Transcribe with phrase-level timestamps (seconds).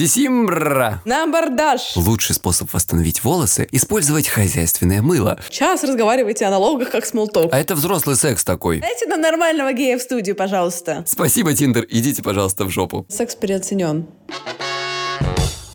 [0.00, 1.02] Сисимбра!
[1.04, 1.94] На абордаж!
[1.94, 5.38] Лучший способ восстановить волосы– использовать хозяйственное мыло.
[5.50, 7.52] Час разговаривайте о налогах, как смолток.
[7.52, 8.80] А это взрослый секс такой.
[8.80, 11.04] Дайте нам нормального гея в студию, пожалуйста.
[11.06, 13.04] Спасибо, Тиндер, идите, пожалуйста, в жопу.
[13.10, 14.06] Секс переоценен.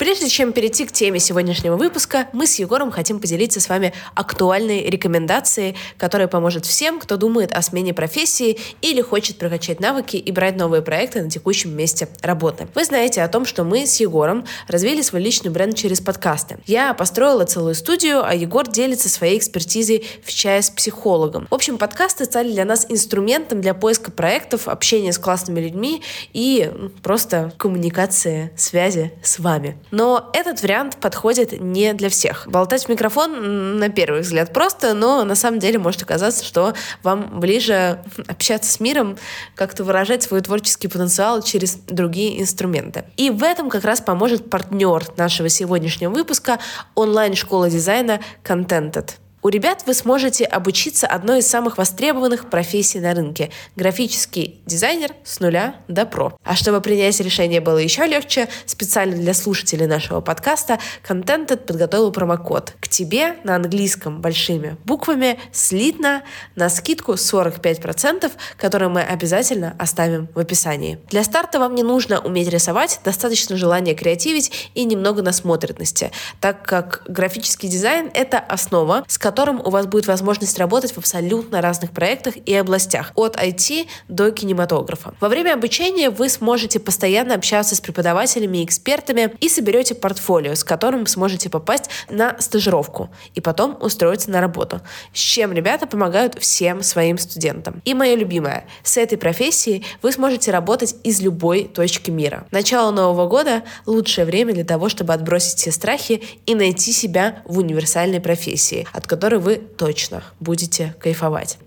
[0.06, 4.88] Прежде чем перейти к теме сегодняшнего выпуска, мы с Егором хотим поделиться с вами актуальной
[4.88, 10.58] рекомендацией, которая поможет всем, кто думает о смене профессии или хочет прокачать навыки и брать
[10.58, 12.68] новые проекты на текущем месте работы.
[12.76, 16.60] Вы знаете о том, что мы с Егором развили свой личный бренд через подкасты.
[16.68, 21.48] Я построила целую студию, а Егор делится своей экспертизой в чае с психологом.
[21.50, 26.72] В общем, подкасты стали для нас инструментом для поиска проектов, общения с классными людьми и
[27.02, 29.80] просто коммуникации, связи с вами.
[29.96, 32.50] Но этот вариант подходит не для всех.
[32.50, 37.40] Болтать в микрофон на первый взгляд просто, но на самом деле может оказаться, что вам
[37.40, 39.18] ближе общаться с миром,
[39.56, 43.06] как-то выражать свой творческий потенциал через другие инструменты.
[43.16, 46.60] И в этом как раз поможет партнер нашего сегодняшнего выпуска
[46.96, 49.12] онлайн-школа дизайна Contented.
[49.46, 55.40] У ребят вы сможете обучиться одной из самых востребованных профессий на рынке– графический дизайнер с
[55.40, 56.36] нуля до про.
[56.44, 62.74] А чтобы принять решение было еще легче, специально для слушателей нашего подкаста Contented подготовил промокод.
[62.80, 66.24] К тебе на английском большими буквами слитно
[66.56, 70.98] на скидку 45%, которую мы обязательно оставим в описании.
[71.12, 76.10] Для старта вам не нужно уметь рисовать, достаточно желания креативить и немного насмотренности,
[76.42, 80.98] так как графический дизайн– это основа, с которой которым у вас будет возможность работать в
[80.98, 85.14] абсолютно разных проектах и областях, от IT до кинематографа.
[85.20, 90.64] Во время обучения вы сможете постоянно общаться с преподавателями и экспертами и соберете портфолио, с
[90.64, 94.80] которым сможете попасть на стажировку и потом устроиться на работу,
[95.12, 97.82] с чем ребята помогают всем своим студентам.
[97.84, 102.48] И мое любимое, с этой профессией вы сможете работать из любой точки мира.
[102.52, 107.58] Начало Нового года– лучшее время для того, чтобы отбросить все страхи и найти себя в
[107.58, 111.58] универсальной профессии, от которой которой вы точно будете кайфовать.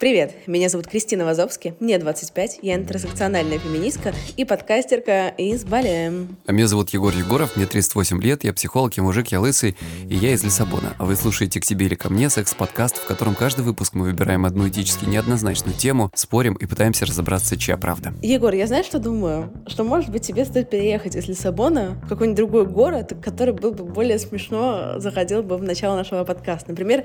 [0.00, 6.26] Привет, меня зовут Кристина Вазовски, мне 25, я интерсекциональная феминистка и подкастерка из Бали.
[6.46, 9.76] А меня зовут Егор Егоров, мне 38 лет, я психолог, я мужик, я лысый,
[10.08, 10.96] и я из Лиссабона.
[10.98, 14.44] А вы слушаете «К тебе или ко мне» секс-подкаст, в котором каждый выпуск мы выбираем
[14.44, 18.12] одну этически неоднозначную тему, спорим и пытаемся разобраться, чья правда.
[18.20, 19.52] Егор, я знаешь, что думаю?
[19.68, 23.84] Что, может быть, тебе стоит переехать из Лиссабона в какой-нибудь другой город, который был бы
[23.84, 26.70] более смешно заходил бы в начало нашего подкаста.
[26.70, 27.04] Например,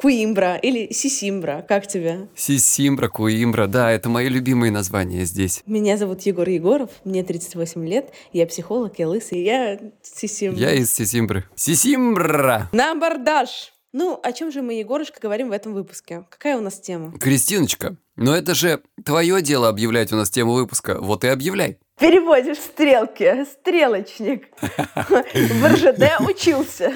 [0.00, 1.62] Куимбра или Сисимбра.
[1.68, 2.28] Как тебе?
[2.34, 5.62] Сисимбра, Куимбра, да, это мои любимые названия здесь.
[5.66, 10.58] Меня зовут Егор Егоров, мне 38 лет, я психолог, я лысый, я Сисимбра.
[10.58, 11.44] Я из Сисимбры.
[11.54, 12.70] Сисимбра!
[12.72, 13.74] На абордаж!
[13.92, 16.24] Ну, о чем же мы, Егорушка, говорим в этом выпуске?
[16.30, 17.12] Какая у нас тема?
[17.18, 20.98] Кристиночка, но это же твое дело объявлять у нас тему выпуска.
[21.00, 21.78] Вот и объявляй.
[22.00, 24.48] Переводишь стрелки, стрелочник.
[24.58, 26.94] В РЖД учился.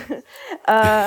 [0.66, 1.06] А,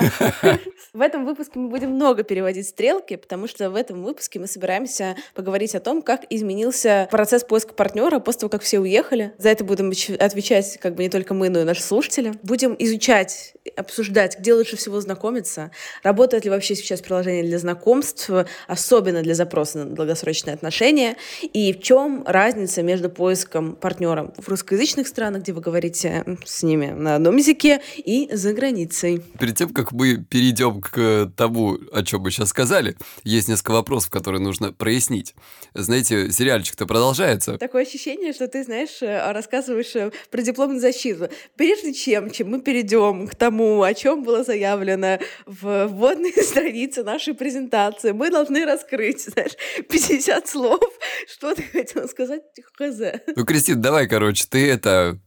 [0.93, 5.15] в этом выпуске мы будем много переводить стрелки, потому что в этом выпуске мы собираемся
[5.33, 9.33] поговорить о том, как изменился процесс поиска партнера после того, как все уехали.
[9.39, 12.33] За это будем отвечать как бы не только мы, но и наши слушатели.
[12.43, 15.71] Будем изучать, обсуждать, где лучше всего знакомиться,
[16.03, 18.29] работает ли вообще сейчас приложение для знакомств,
[18.67, 25.07] особенно для запроса на долгосрочные отношения, и в чем разница между поиском партнера в русскоязычных
[25.07, 29.21] странах, где вы говорите с ними на одном языке, и за границей.
[29.39, 34.09] Перед тем, как мы перейдем к тому, о чем мы сейчас сказали, есть несколько вопросов,
[34.09, 35.35] которые нужно прояснить.
[35.73, 37.57] Знаете, сериальчик-то продолжается.
[37.57, 41.29] Такое ощущение, что ты, знаешь, э, рассказываешь э, про дипломную защиту.
[41.55, 47.33] Прежде чем, чем мы перейдем к тому, о чем было заявлено в вводной странице нашей
[47.33, 49.53] презентации, мы должны раскрыть, знаешь,
[49.89, 50.81] 50 слов.
[51.27, 52.43] Что ты хотела сказать?
[52.77, 53.01] Хз.
[53.35, 55.19] Ну, Кристина, давай, короче, ты это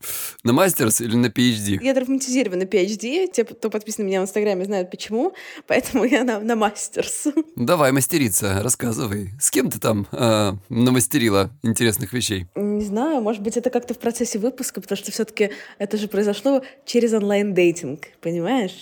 [0.45, 1.79] на мастерс или на PhD?
[1.83, 3.29] Я травматизирована на PhD.
[3.33, 5.35] Те, кто подписан на меня в Инстаграме, знают почему.
[5.67, 7.27] Поэтому я на, на мастерс.
[7.57, 9.31] Давай мастериться, рассказывай.
[9.41, 12.47] С кем ты там э, намастерила интересных вещей?
[12.55, 16.63] Не знаю, может быть, это как-то в процессе выпуска, потому что все-таки это же произошло
[16.85, 18.30] через онлайн-дейтинг, понимаешь?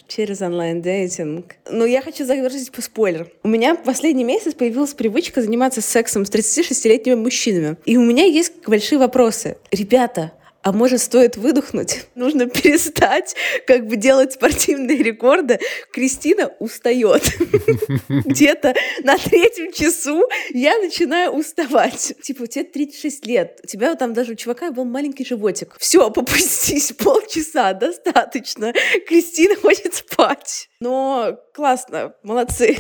[0.07, 1.57] Через онлайн-дейтинг.
[1.71, 3.31] Но я хочу завершить по спойлер.
[3.43, 7.77] У меня в последний месяц появилась привычка заниматься сексом с 36-летними мужчинами.
[7.85, 9.57] И у меня есть большие вопросы.
[9.71, 10.33] Ребята,
[10.69, 12.05] а может, стоит выдохнуть?
[12.15, 13.35] Нужно перестать
[13.67, 15.59] как бы делать спортивные рекорды.
[15.93, 17.23] Кристина устает.
[18.09, 22.13] Где-то на третьем часу я начинаю уставать.
[22.23, 25.75] Типа, тебе 36 лет, у тебя там даже у чувака был маленький животик.
[25.79, 28.75] Все, попустись, полчаса, достаточно.
[29.07, 30.69] Кристина хочет спать.
[30.81, 32.77] Но классно, молодцы.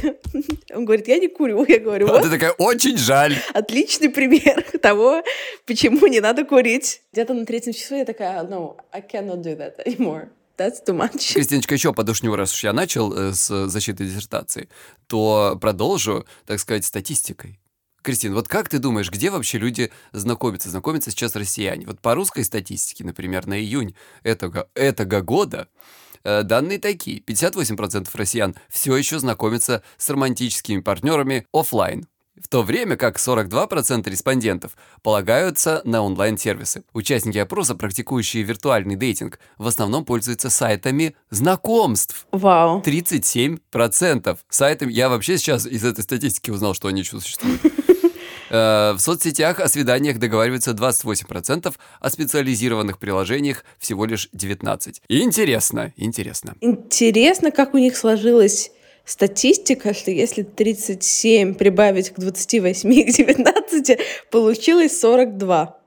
[0.72, 1.64] Он говорит, я не курю.
[1.66, 2.20] Я говорю, вот.
[2.20, 3.34] А ты такая, очень жаль.
[3.54, 5.22] Отличный пример того,
[5.66, 7.00] почему не надо курить.
[7.12, 10.28] Где-то на третьем часу, я такая, no, I cannot do that anymore.
[10.56, 11.34] That's too much.
[11.34, 14.68] Кристиночка, еще подушню, раз уж я начал э, с защиты диссертации,
[15.06, 17.60] то продолжу, так сказать, статистикой.
[18.02, 20.70] Кристин, вот как ты думаешь, где вообще люди знакомятся?
[20.70, 21.86] Знакомятся сейчас россияне?
[21.86, 25.68] Вот по русской статистике, например, на июнь этого, этого года
[26.24, 27.20] э, данные такие.
[27.20, 32.08] 58% россиян все еще знакомятся с романтическими партнерами офлайн
[32.42, 36.84] в то время как 42% респондентов полагаются на онлайн-сервисы.
[36.92, 42.26] Участники опроса, практикующие виртуальный дейтинг, в основном пользуются сайтами знакомств.
[42.32, 42.82] Вау.
[42.82, 44.92] 37% сайтами.
[44.92, 47.60] Я вообще сейчас из этой статистики узнал, что они существуют.
[48.50, 55.00] Э, в соцсетях о свиданиях договариваются 28%, о специализированных приложениях всего лишь 19%.
[55.08, 56.54] Интересно, интересно.
[56.60, 58.70] Интересно, как у них сложилось
[59.08, 63.98] статистика, что если 37 прибавить к 28 и к 19,
[64.30, 65.78] получилось 42.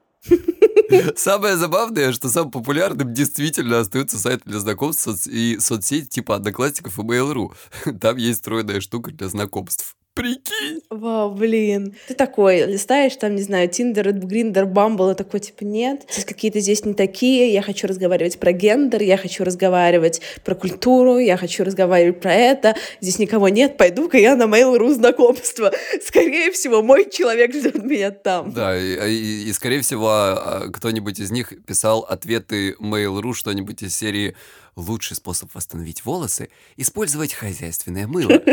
[1.16, 7.02] Самое забавное, что самым популярным действительно остаются сайты для знакомств и соцсети типа Одноклассников и
[7.02, 7.54] Mail.ru.
[8.00, 9.96] Там есть встроенная штука для знакомств.
[10.14, 10.82] Прикинь.
[10.90, 11.96] Вау, блин.
[12.10, 16.60] Ты такой, листаешь там, не знаю, Тиндер, Гриндер, Бамбл, и такой, типа, нет, здесь какие-то
[16.60, 21.64] здесь не такие, я хочу разговаривать про гендер, я хочу разговаривать про культуру, я хочу
[21.64, 25.72] разговаривать про это, здесь никого нет, пойду-ка я на Mail.ru знакомство.
[26.06, 28.52] Скорее всего, мой человек ждет меня там.
[28.52, 33.96] Да, и, и, и скорее всего, а, кто-нибудь из них писал ответы Mail.ru, что-нибудь из
[33.96, 34.36] серии
[34.76, 38.42] лучший способ восстановить волосы– использовать хозяйственное мыло.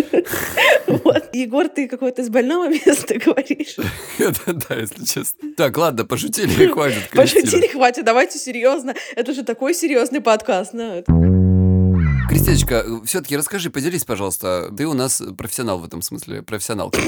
[0.89, 1.35] Вот.
[1.35, 3.77] Егор, ты какое-то из больного места говоришь.
[4.19, 5.53] Да, если честно.
[5.55, 7.11] Так, ладно, пошутили, хватит.
[7.13, 8.95] Пошутили, хватит, давайте серьезно.
[9.15, 10.73] Это же такой серьезный подкаст.
[12.29, 14.71] Кристиночка, все-таки расскажи, поделись, пожалуйста.
[14.77, 17.01] Ты у нас профессионал в этом смысле, профессионалка.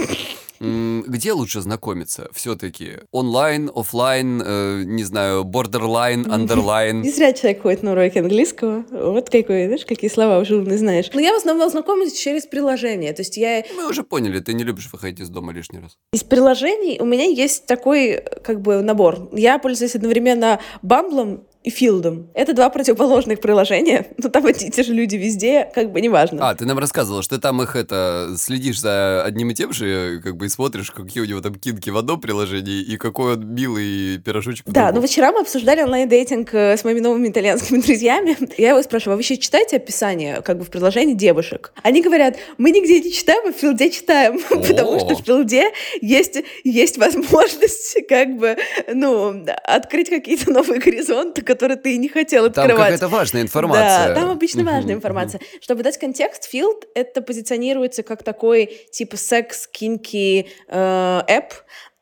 [0.60, 2.98] Где лучше знакомиться все-таки?
[3.12, 7.00] Онлайн, офлайн, э, не знаю, borderline, underline?
[7.00, 8.84] Не зря человек ходит на уроки английского.
[8.90, 11.10] Вот какой, знаешь, какие слова уже не знаешь.
[11.14, 13.12] Но я в основном знакомлюсь через приложение.
[13.12, 13.62] То есть я...
[13.76, 15.96] Мы уже поняли, ты не любишь выходить из дома лишний раз.
[16.12, 19.30] Из приложений у меня есть такой, как бы, набор.
[19.32, 22.28] Я пользуюсь одновременно Бамблом и Филдом.
[22.34, 26.48] Это два противоположных приложения, но там одни и те же люди везде, как бы неважно.
[26.48, 30.20] А, ты нам рассказывала, что ты там их это следишь за одним и тем же,
[30.24, 33.46] как бы и смотришь, какие у него там кинки в одном приложении и какой он
[33.54, 38.36] милый пирожочек в Да, но вчера мы обсуждали онлайн-дейтинг э, с моими новыми итальянскими друзьями.
[38.56, 41.72] Я его спрашиваю, а вы вообще читаете описание как бы в приложении девушек?
[41.82, 45.64] Они говорят, мы нигде не читаем, а в Филде читаем, потому что в Филде
[46.00, 48.56] есть, есть возможность как бы,
[48.92, 52.92] ну, открыть какие-то новые горизонты, которые ты не хотел Там открывать.
[52.92, 54.08] какая-то важная информация.
[54.08, 55.40] Да, там обычно важная информация.
[55.60, 61.20] Чтобы дать контекст, Field это позиционируется как такой типа секс, кинки э.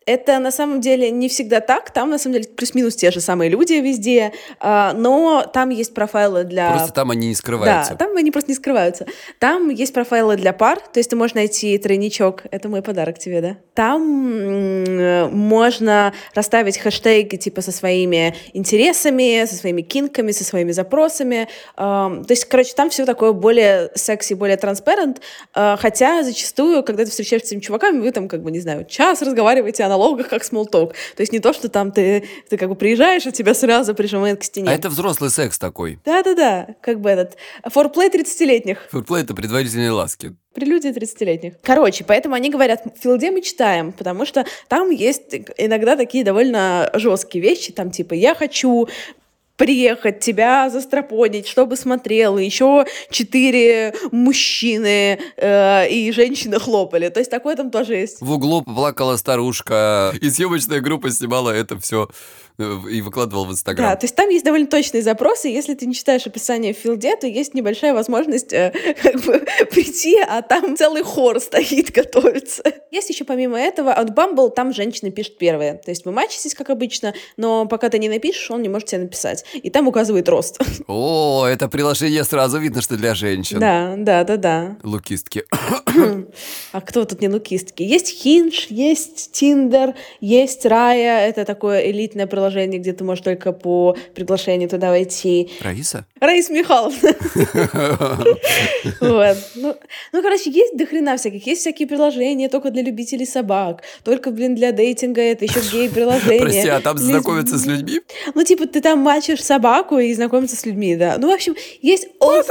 [0.09, 1.91] Это на самом деле не всегда так.
[1.91, 6.45] Там на самом деле плюс-минус те же самые люди везде, а, но там есть профайлы
[6.45, 7.91] для Просто там они не скрываются.
[7.91, 9.05] да, там они просто не скрываются.
[9.39, 12.45] Там есть профайлы для пар, то есть ты можешь найти тройничок.
[12.51, 13.57] Это мой подарок тебе, да?
[13.75, 21.49] Там можно расставить хэштеги типа со своими интересами, со своими кинками, со своими запросами.
[21.77, 25.21] Ам, то есть, короче, там все такое более секси, более транспарент.
[25.53, 29.21] Хотя зачастую, когда ты встречаешься с этими чуваками, вы там, как бы, не знаю, час
[29.21, 30.95] разговариваете о налогах, как talk.
[31.17, 34.41] То есть не то, что там ты, ты как бы приезжаешь, и тебя сразу прижимает
[34.41, 34.71] к стене.
[34.71, 35.99] А это взрослый секс такой.
[36.05, 38.89] Да-да-да, как бы этот форплей 30-летних.
[38.91, 40.35] Фурплей— это предварительные ласки.
[40.55, 41.55] Прелюдия 30-летних.
[41.63, 46.91] Короче, поэтому они говорят, в филде мы читаем, потому что там есть иногда такие довольно
[46.95, 48.89] жесткие вещи, там типа «я хочу
[49.59, 57.09] приехать, тебя застропонить, чтобы смотрел, и еще четыре мужчины э, и женщины хлопали.
[57.11, 58.21] То есть такое там тоже есть.
[58.21, 62.09] В углу плакала старушка, и съемочная группа снимала это все
[62.59, 63.97] и выкладывала в Да, Инстаграм.
[63.97, 65.49] то есть там есть довольно точные запросы.
[65.49, 68.73] Если ты не читаешь описание в филде, то есть небольшая возможность э,
[69.03, 72.65] как бы прийти, а там целый хор стоит, готовится.
[72.91, 75.75] Есть еще помимо этого, от Bumble там женщина пишет первая.
[75.75, 79.03] То есть вы мачитесь, как обычно, но пока ты не напишешь, он не может тебе
[79.03, 79.45] написать.
[79.63, 80.61] И там указывает рост.
[80.87, 83.59] О, это приложение сразу видно, что для женщин.
[83.59, 84.77] Да, да, да, да.
[84.83, 85.45] Лукистки.
[86.73, 87.83] А кто тут не лукистки?
[87.83, 91.29] Есть Hinge, есть Tinder, есть Рая.
[91.29, 95.51] Это такое элитное приложение, где ты можешь только по приглашению туда войти.
[95.61, 96.07] Раиса?
[96.21, 97.15] Раиса Михайловна.
[99.01, 99.37] Вот.
[99.55, 99.75] Ну,
[100.13, 101.47] ну, короче, есть дохрена всяких.
[101.47, 103.83] Есть всякие приложения только для любителей собак.
[104.05, 106.41] Только, блин, для дейтинга это еще гей-приложение.
[106.41, 108.01] Прости, а там знакомиться с людьми?
[108.35, 109.01] Ну, типа, ты там
[109.39, 111.17] мачишь собаку и знакомиться с людьми, да.
[111.19, 112.45] Ну, в общем, есть all,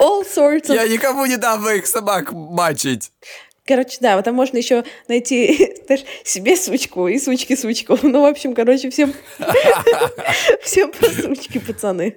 [0.00, 0.74] all sorts of...
[0.74, 3.12] Я никому не дам моих собак мачить.
[3.64, 7.98] Короче, да, вот там можно еще найти знаешь, себе сучку и сучки сучку.
[8.02, 9.12] Ну, в общем, короче, всем,
[10.62, 12.16] всем по сучке, пацаны.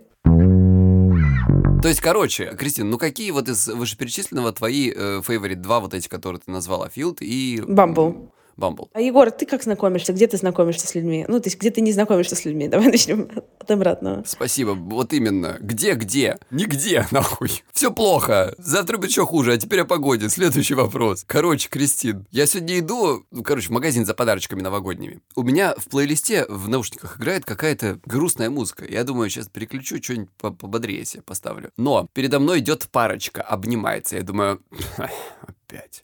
[1.81, 6.09] То есть, короче, Кристина, ну какие вот из вышеперечисленного твои э, фейворит два вот эти,
[6.09, 7.63] которые ты назвала, Филд и...
[7.65, 8.29] Бамбл.
[8.59, 8.89] Бамбл.
[8.93, 10.13] А Егор, ты как знакомишься?
[10.13, 11.25] Где ты знакомишься с людьми?
[11.27, 12.67] Ну, то есть, где ты не знакомишься с людьми?
[12.69, 14.23] Давай начнем от обратного.
[14.27, 14.71] Спасибо.
[14.71, 15.57] Вот именно.
[15.59, 16.37] Где-где?
[16.51, 17.63] Нигде, нахуй.
[17.73, 18.53] Все плохо.
[18.57, 19.53] Завтра будет еще хуже.
[19.53, 20.29] А теперь о погоде.
[20.29, 21.23] Следующий вопрос.
[21.25, 25.21] Короче, Кристин, я сегодня иду, ну, короче, в магазин за подарочками новогодними.
[25.35, 28.85] У меня в плейлисте в наушниках играет какая-то грустная музыка.
[28.85, 31.71] Я думаю, сейчас переключу, что-нибудь пободрее себе поставлю.
[31.77, 34.17] Но передо мной идет парочка, обнимается.
[34.17, 34.61] Я думаю,
[35.41, 36.03] опять.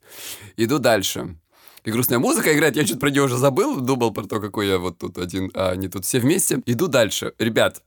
[0.58, 1.36] Иду дальше
[1.86, 2.76] и грустная музыка играет.
[2.76, 5.70] Я что-то про нее уже забыл, думал про то, какой я вот тут один, а
[5.70, 6.62] они тут все вместе.
[6.66, 7.34] Иду дальше.
[7.38, 7.84] Ребят,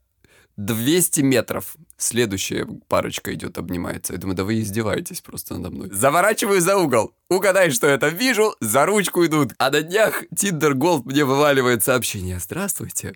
[0.56, 1.76] 200 метров.
[1.96, 4.12] Следующая парочка идет, обнимается.
[4.12, 5.90] Я думаю, да вы издеваетесь просто надо мной.
[5.90, 7.12] Заворачиваю за угол.
[7.28, 8.54] Угадай, что это вижу.
[8.60, 9.52] За ручку идут.
[9.58, 12.38] А на днях Тиндер Голд мне вываливает сообщение.
[12.38, 13.14] Здравствуйте.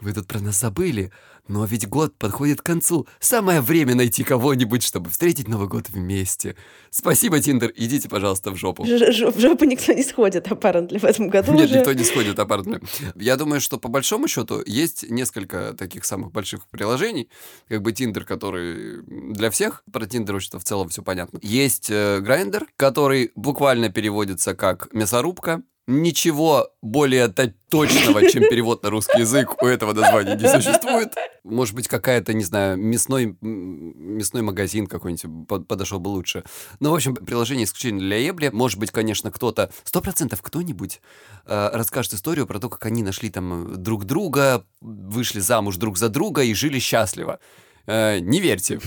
[0.00, 1.12] Вы тут про нас забыли,
[1.46, 3.06] но ведь год подходит к концу.
[3.18, 6.56] Самое время найти кого-нибудь, чтобы встретить Новый год вместе.
[6.90, 7.72] Спасибо, Тиндер.
[7.76, 8.86] Идите, пожалуйста, в жопу.
[8.86, 11.78] Ж в жопу никто не сходит, apparently, в этом году Нет, уже.
[11.78, 12.80] никто не сходит, apparently.
[13.14, 17.28] Я думаю, что по большому счету есть несколько таких самых больших приложений,
[17.68, 21.38] как бы Тиндер, который для всех, про Тиндер вообще в целом все понятно.
[21.42, 29.60] Есть Grindr, который буквально переводится как мясорубка, Ничего более точного, чем перевод на русский язык,
[29.60, 31.14] у этого названия не существует.
[31.42, 36.44] Может быть, какая-то, не знаю, мясной, мясной магазин какой-нибудь подошел бы лучше.
[36.78, 38.50] Ну, в общем, приложение исключительно для ебли.
[38.52, 41.00] Может быть, конечно, кто-то, сто процентов кто-нибудь
[41.46, 46.08] э, расскажет историю про то, как они нашли там друг друга, вышли замуж друг за
[46.08, 47.40] друга и жили счастливо.
[47.86, 48.78] Э, не верьте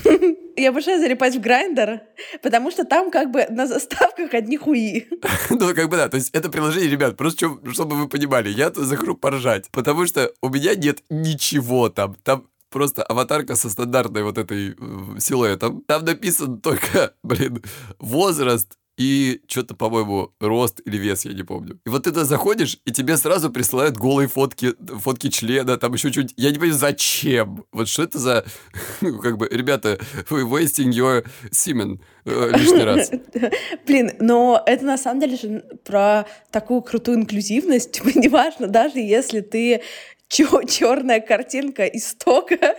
[0.56, 2.02] я обожаю залипать в грайндер,
[2.42, 5.06] потому что там как бы на заставках одни хуи.
[5.50, 8.84] Ну, как бы да, то есть это приложение, ребят, просто чтобы вы понимали, я тут
[8.84, 12.16] захожу поржать, потому что у меня нет ничего там.
[12.22, 15.82] Там просто аватарка со стандартной вот этой э, силуэтом.
[15.86, 17.62] Там написан только, блин,
[17.98, 21.80] возраст, и что-то, по-моему, рост или вес, я не помню.
[21.84, 26.10] И вот ты туда заходишь, и тебе сразу присылают голые фотки, фотки члена, там еще
[26.10, 26.34] что-нибудь.
[26.36, 27.64] Я не понимаю, зачем?
[27.72, 28.44] Вот что это за...
[29.00, 29.98] Как бы, ребята,
[30.30, 33.10] вы wasting your semen э, лишний раз.
[33.86, 38.00] Блин, но это на самом деле же про такую крутую инклюзивность.
[38.14, 39.82] Неважно, даже если ты
[40.28, 42.76] черная картинка истока,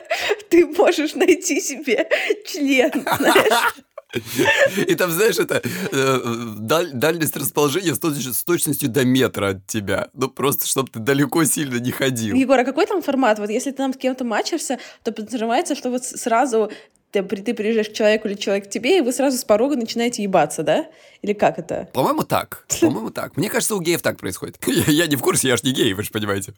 [0.50, 2.08] ты можешь найти себе
[2.46, 3.76] член, знаешь.
[4.78, 6.20] И там, знаешь, это э,
[6.58, 10.10] даль, дальность расположения с, точ, с точностью до метра от тебя.
[10.14, 12.36] Ну, просто, чтобы ты далеко сильно не ходил.
[12.36, 13.40] Егор, а какой там формат?
[13.40, 16.72] Вот если ты там с кем-то матчишься, то подразумевается, что вот сразу
[17.12, 20.24] ты, ты приезжаешь к человеку или человек к тебе, и вы сразу с порога начинаете
[20.24, 20.88] ебаться, да?
[21.22, 21.90] Или как это?
[21.94, 22.66] По-моему, так.
[22.82, 23.38] По-моему, так.
[23.38, 24.58] Мне кажется, у геев так происходит.
[24.68, 26.54] Я, я не в курсе, я ж не гей, вы же понимаете.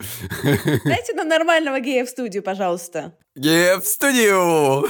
[0.86, 3.14] Дайте нам нормального гея в студию, пожалуйста.
[3.36, 4.88] Гея в студию!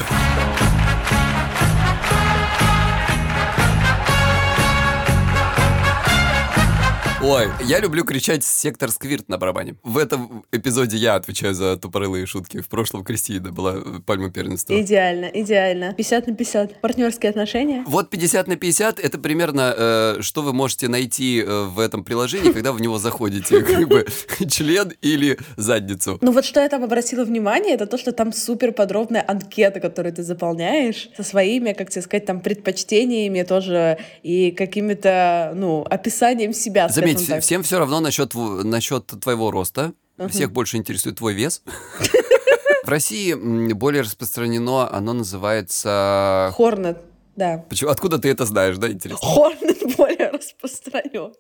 [7.20, 9.76] Ой, я люблю кричать «Сектор Сквирт» на барабане.
[9.82, 12.62] В этом эпизоде я отвечаю за тупорылые шутки.
[12.62, 14.80] В прошлом Кристина была э, пальма первенства.
[14.80, 15.96] Идеально, идеально.
[15.96, 16.80] 50 на 50.
[16.80, 17.84] Партнерские отношения.
[17.88, 22.52] Вот 50 на 50— это примерно, э, что вы можете найти э, в этом приложении,
[22.52, 23.62] когда в него заходите.
[23.64, 24.06] Как бы
[24.48, 26.20] член или задницу.
[26.22, 30.14] Ну вот что я там обратила внимание, это то, что там супер подробная анкета, которую
[30.14, 36.88] ты заполняешь со своими, как тебе сказать, там предпочтениями тоже и какими-то, ну, описанием себя,
[37.14, 37.44] Заметь, так.
[37.44, 39.94] всем все равно насчет, насчет твоего роста.
[40.18, 40.30] Угу.
[40.30, 41.62] Всех больше интересует твой вес.
[42.84, 43.34] В России
[43.74, 46.54] более распространено, оно называется...
[46.56, 46.98] Хорнет,
[47.36, 47.66] да.
[47.70, 47.90] Почему?
[47.90, 49.28] Откуда ты это знаешь, да, интересно?
[49.28, 51.34] Хорнет более распространен.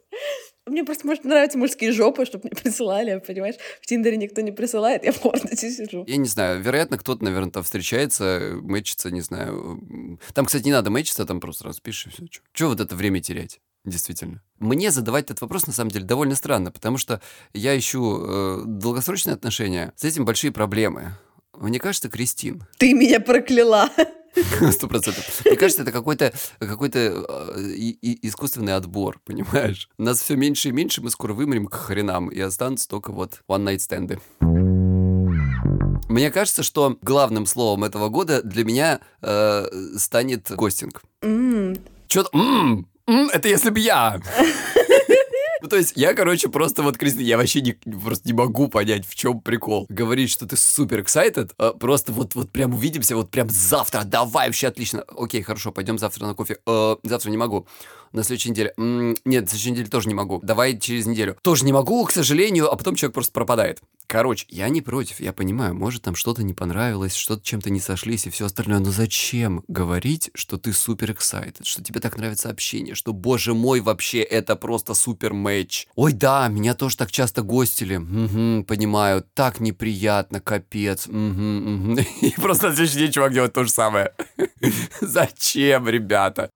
[0.67, 3.55] Мне просто, может, нравятся мужские жопы, чтобы мне присылали, понимаешь?
[3.81, 6.03] В Тиндере никто не присылает, я в Хорнете сижу.
[6.05, 10.19] Я не знаю, вероятно, кто-то, наверное, там встречается, мэчится, не знаю.
[10.33, 12.25] Там, кстати, не надо мэчиться, там просто распишешь и все.
[12.53, 13.59] Чего вот это время терять?
[13.89, 14.41] Действительно.
[14.59, 17.21] Мне задавать этот вопрос, на самом деле, довольно странно, потому что
[17.53, 19.93] я ищу э, долгосрочные отношения.
[19.95, 21.13] С этим большие проблемы.
[21.53, 22.63] Мне кажется, Кристин.
[22.77, 23.89] Ты меня прокляла.
[24.71, 25.41] Сто процентов.
[25.45, 27.11] Мне кажется, это какой-то какой э,
[28.21, 29.89] искусственный отбор, понимаешь?
[29.97, 33.79] Нас все меньше и меньше, мы скоро вымрем к хренам, и останутся только вот one-night
[33.79, 34.19] стенды.
[36.09, 39.67] Мне кажется, что главным словом этого года для меня э,
[39.97, 41.01] станет гостинг.
[41.21, 41.81] Mm.
[42.07, 42.29] Что-то...
[42.37, 44.19] Mm, это если бы я.
[45.59, 49.07] Ну, то есть, я, короче, просто вот, Кристина, я вообще не, просто не могу понять,
[49.07, 49.87] в чем прикол.
[49.89, 54.47] Говорить, что ты супер excited, а просто вот, вот прям увидимся, вот прям завтра, давай,
[54.47, 55.03] вообще отлично.
[55.17, 56.57] Окей, хорошо, пойдем завтра на кофе.
[56.67, 57.67] Э, завтра не могу.
[58.11, 58.73] На следующей неделе.
[58.77, 60.39] «М, Нет, на следующей неделе тоже не могу.
[60.43, 61.37] Давай через неделю.
[61.41, 63.81] Тоже не могу, к сожалению, а потом человек просто пропадает.
[64.07, 68.25] Короче, я не против, я понимаю, может там что-то не понравилось, что-то чем-то не сошлись
[68.25, 72.95] и все остальное, но зачем говорить, что ты супер excited, что тебе так нравится общение,
[72.95, 75.87] что, боже мой, вообще это просто супер матч.
[75.95, 81.99] Ой, да, меня тоже так часто гостили, Мгм, понимаю, так неприятно, капец, Мгм, мгм».
[82.21, 84.13] И просто на следующий день чувак делает то же самое.
[85.01, 86.49] Зачем, ребята?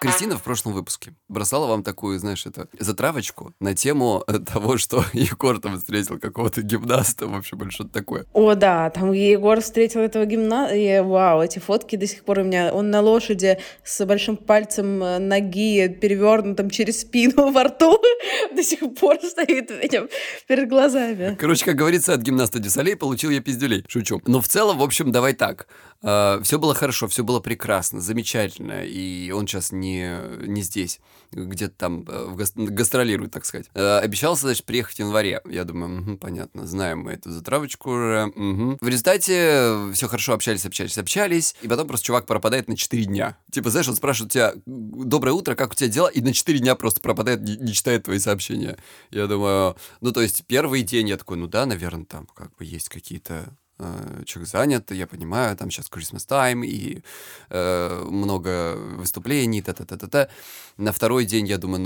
[0.00, 5.04] Кристина в прошлом выпуске бросала вам такую, знаешь, это затравочку на тему э, того, что
[5.12, 8.26] Егор там встретил какого-то гимнаста, в общем, или что-то такое.
[8.32, 12.44] О, да, там Егор встретил этого гимна, и вау, эти фотки до сих пор у
[12.44, 18.00] меня, он на лошади с большим пальцем э, ноги перевернутым через спину во рту
[18.54, 20.08] до сих пор стоит меня
[20.46, 21.36] перед глазами.
[21.38, 23.84] Короче, как говорится, от гимнаста Дюсалей получил я пиздюлей.
[23.88, 24.22] Шучу.
[24.26, 25.66] Но в целом, в общем, давай так.
[26.00, 28.84] все было хорошо, все было прекрасно, замечательно.
[28.84, 31.00] И он сейчас не, не здесь,
[31.32, 33.68] где-то там э, в гас- гастролирует, так сказать.
[33.74, 35.40] Э, обещался, значит, приехать в январе.
[35.48, 38.32] Я думаю, «Мгм, понятно, знаем мы эту затравочку уже.
[38.34, 38.78] мгм».
[38.80, 41.54] В результате все хорошо общались, общались, общались.
[41.62, 43.36] И потом просто чувак пропадает на 4 дня.
[43.50, 46.08] Типа, знаешь, он спрашивает тебя, доброе утро, как у тебя дела?
[46.08, 48.76] И на 4 дня просто пропадает, не, не читает твои сообщения.
[49.10, 52.64] Я думаю, ну, то есть первый день я такой, ну да, наверное, там как бы
[52.64, 57.02] есть какие-то э, человек занят, я понимаю, там сейчас Christmas time и
[57.50, 60.28] э, много выступлений, та-та-та-та-та.
[60.76, 61.80] На второй день я думаю,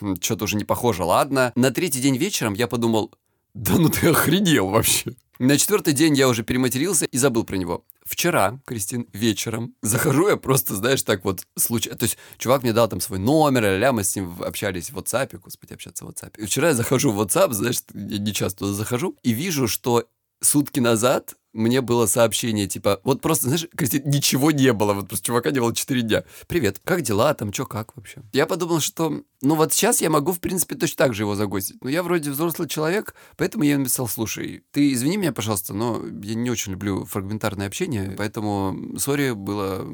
[0.00, 1.52] ну, что-то уже не похоже, ладно.
[1.54, 3.12] На третий день вечером я подумал,
[3.54, 5.14] да ну ты охренел вообще.
[5.40, 7.82] На четвертый день я уже перематерился и забыл про него.
[8.04, 11.98] Вчера, Кристин, вечером, захожу я просто, знаешь, так вот, случайно.
[11.98, 15.38] То есть, чувак мне дал там свой номер, ля мы с ним общались в WhatsApp,
[15.38, 16.38] господи, общаться в WhatsApp.
[16.38, 20.04] И вчера я захожу в WhatsApp, знаешь, я не часто туда захожу, и вижу, что
[20.40, 25.26] сутки назад мне было сообщение, типа, вот просто, знаешь, Кристин, ничего не было, вот просто
[25.26, 26.24] чувака не было 4 дня.
[26.46, 28.22] Привет, как дела, там, чё, как вообще?
[28.32, 31.82] Я подумал, что, ну вот сейчас я могу, в принципе, точно так же его загостить.
[31.82, 36.34] Но я вроде взрослый человек, поэтому я написал, слушай, ты извини меня, пожалуйста, но я
[36.34, 39.86] не очень люблю фрагментарное общение, поэтому, сори, было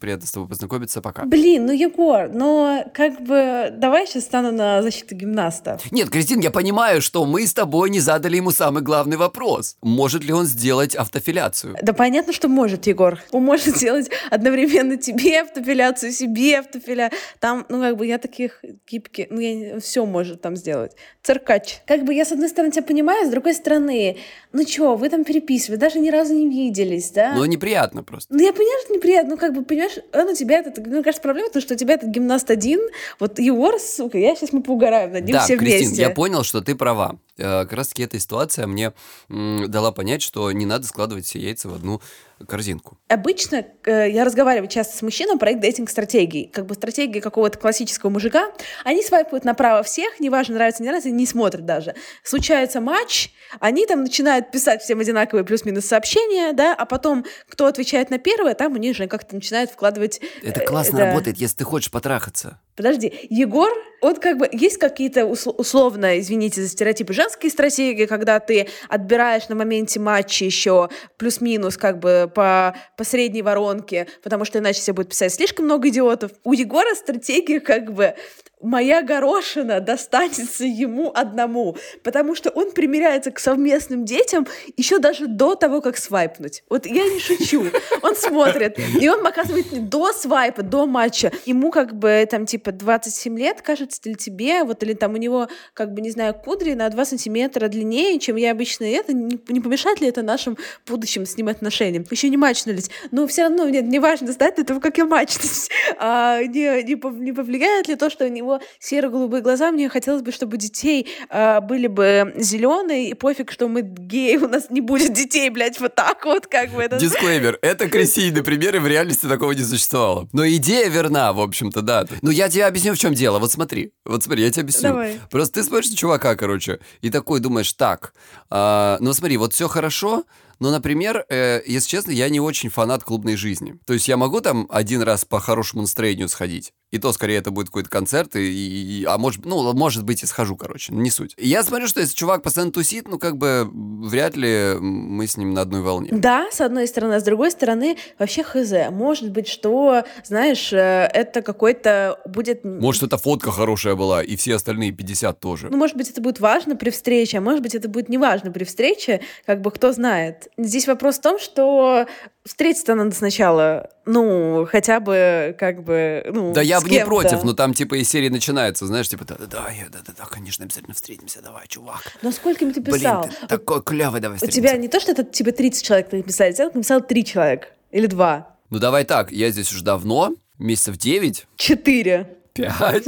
[0.00, 1.24] приятно с тобой познакомиться, пока.
[1.24, 5.78] Блин, ну Егор, но как бы давай сейчас стану на защиту гимнаста.
[5.90, 9.76] Нет, Кристин, я понимаю, что мы с тобой не задали ему самый главный вопрос.
[9.82, 11.76] Может ли он сделать автофиляцию?
[11.82, 13.18] Да понятно, что может, Егор.
[13.32, 17.10] Он может сделать одновременно тебе автофиляцию, себе автофиля.
[17.38, 20.92] Там, ну, как бы я таких гибких, ну, я все может там сделать.
[21.22, 21.80] Циркач.
[21.86, 24.16] Как бы я, с одной стороны, тебя понимаю, с другой стороны,
[24.52, 27.34] ну чё, вы там переписывали, даже ни разу не виделись, да?
[27.34, 28.32] Ну, неприятно просто.
[28.34, 31.22] Ну, я понимаю, что неприятно, ну, как бы, понимаешь, он у тебя этот, мне кажется,
[31.22, 32.80] проблема в том, что у тебя этот гимнаст один,
[33.18, 36.02] вот Егор, сука, я сейчас мы поугараем над ним да, все Кристин, вместе.
[36.02, 37.18] я понял, что ты права.
[37.38, 38.92] Э, Как раз-таки эта ситуация мне
[39.28, 42.00] дала понять, что не надо складывать все яйца в одну
[42.46, 42.98] корзинку.
[43.08, 46.50] Обычно э, я разговариваю часто с мужчиной про их дейтинг-стратегии.
[46.52, 48.50] Как бы стратегии какого-то классического мужика.
[48.84, 51.94] Они свайпают направо всех, неважно, нравится, не нравится, не смотрят даже.
[52.22, 58.10] Случается матч, они там начинают писать всем одинаковые плюс-минус сообщения, да, а потом кто отвечает
[58.10, 60.20] на первое, там у них же как-то начинают вкладывать...
[60.42, 61.06] Это э, классно да.
[61.06, 62.60] работает, если ты хочешь потрахаться.
[62.76, 68.40] Подожди, Егор, вот как бы есть какие-то усл- условно, извините за стереотипы, женские стратегии, когда
[68.40, 74.58] ты отбираешь на моменте матча еще плюс-минус как бы по, по средней воронке, потому что
[74.58, 76.32] иначе все будет писать слишком много идиотов.
[76.44, 78.14] У Егора стратегия как бы
[78.60, 84.46] моя горошина достанется ему одному, потому что он примеряется к совместным детям
[84.76, 86.62] еще даже до того, как свайпнуть.
[86.68, 87.66] Вот я не шучу.
[88.02, 91.32] Он смотрит, и он показывает до свайпа, до матча.
[91.46, 95.48] Ему как бы там типа 27 лет, кажется, или тебе, вот или там у него
[95.74, 98.84] как бы, не знаю, кудри на 2 сантиметра длиннее, чем я обычно.
[98.84, 102.04] Это не, не помешает ли это нашим будущим с ним отношениям?
[102.10, 102.90] Еще не матчнулись.
[103.10, 105.68] Но все равно нет, не важно знать до того, как я матчнусь.
[105.98, 109.70] А, не, не, не повлияет ли то, что у него серо-голубые глаза?
[109.70, 114.48] Мне хотелось бы, чтобы детей а, были бы зеленые, и пофиг, что мы геи, у
[114.48, 116.98] нас не будет детей, блядь, вот так вот, как бы это...
[116.98, 117.58] Дисклеймер.
[117.62, 120.28] Это красивый пример, и в реальности такого не существовало.
[120.32, 122.06] Но идея верна, в общем-то, да.
[122.22, 123.38] Ну, я тебе объясню, в чем дело.
[123.38, 123.92] Вот смотри.
[124.04, 124.88] Вот смотри, я тебе объясню.
[124.88, 125.20] Давай.
[125.30, 128.14] Просто ты смотришь на чувака, короче, и такой думаешь, так,
[128.48, 130.24] а, ну смотри, вот все хорошо,
[130.60, 133.78] но, например, э, если честно, я не очень фанат клубной жизни.
[133.86, 137.50] То есть я могу там один раз по хорошему настроению сходить, и то скорее это
[137.50, 141.34] будет какой-то концерт, и, и- а может, ну, может быть, и схожу, короче, не суть.
[141.38, 145.54] Я смотрю, что если чувак постоянно тусит, ну, как бы, вряд ли мы с ним
[145.54, 146.08] на одной волне.
[146.12, 148.72] Да, с одной стороны, а с другой стороны, вообще хз.
[148.90, 152.64] Может быть, что, знаешь, э, это какой-то будет...
[152.64, 155.68] Может, эта фотка хорошая была, и все остальные 50 тоже.
[155.70, 158.64] Ну, может быть, это будет важно при встрече, а может быть, это будет неважно при
[158.64, 160.48] встрече, как бы кто знает.
[160.58, 162.06] Здесь вопрос в том, что
[162.44, 163.90] встретиться надо сначала.
[164.12, 168.08] Ну, хотя бы, как бы, ну, Да я бы не против, но там типа из
[168.08, 172.02] серии начинается, знаешь, типа, да-да-да, да-да-да, конечно, обязательно встретимся, давай, чувак.
[172.22, 173.28] Но скольким ты Блин, писал?
[173.40, 174.68] ты такой клевый, давай У встретимся.
[174.68, 177.68] тебя не то, что это тебе 30 человек написали, тебе написал 3 человека.
[177.92, 178.56] Или 2.
[178.70, 182.36] Ну давай так, я здесь уже давно, месяцев 9, 4.
[182.54, 183.04] 5.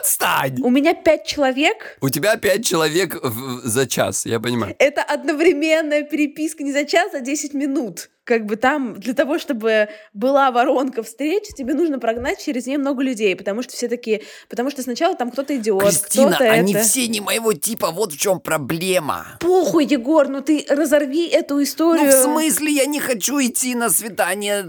[0.00, 0.60] Отстань!
[0.62, 1.96] У меня 5 человек.
[2.00, 4.74] У тебя 5 человек в- за час, я понимаю.
[4.78, 8.08] Это одновременная переписка не за час, а 10 минут.
[8.28, 13.02] Как бы там для того, чтобы была воронка встреч, тебе нужно прогнать через нее много
[13.02, 16.84] людей, потому что все такие, потому что сначала там кто-то идиот, Кристина, кто-то они это.
[16.84, 19.38] все не моего типа, вот в чем проблема.
[19.40, 22.04] Похуй, Егор, ну ты разорви эту историю.
[22.04, 24.62] Ну, в смысле, я не хочу идти на свидание.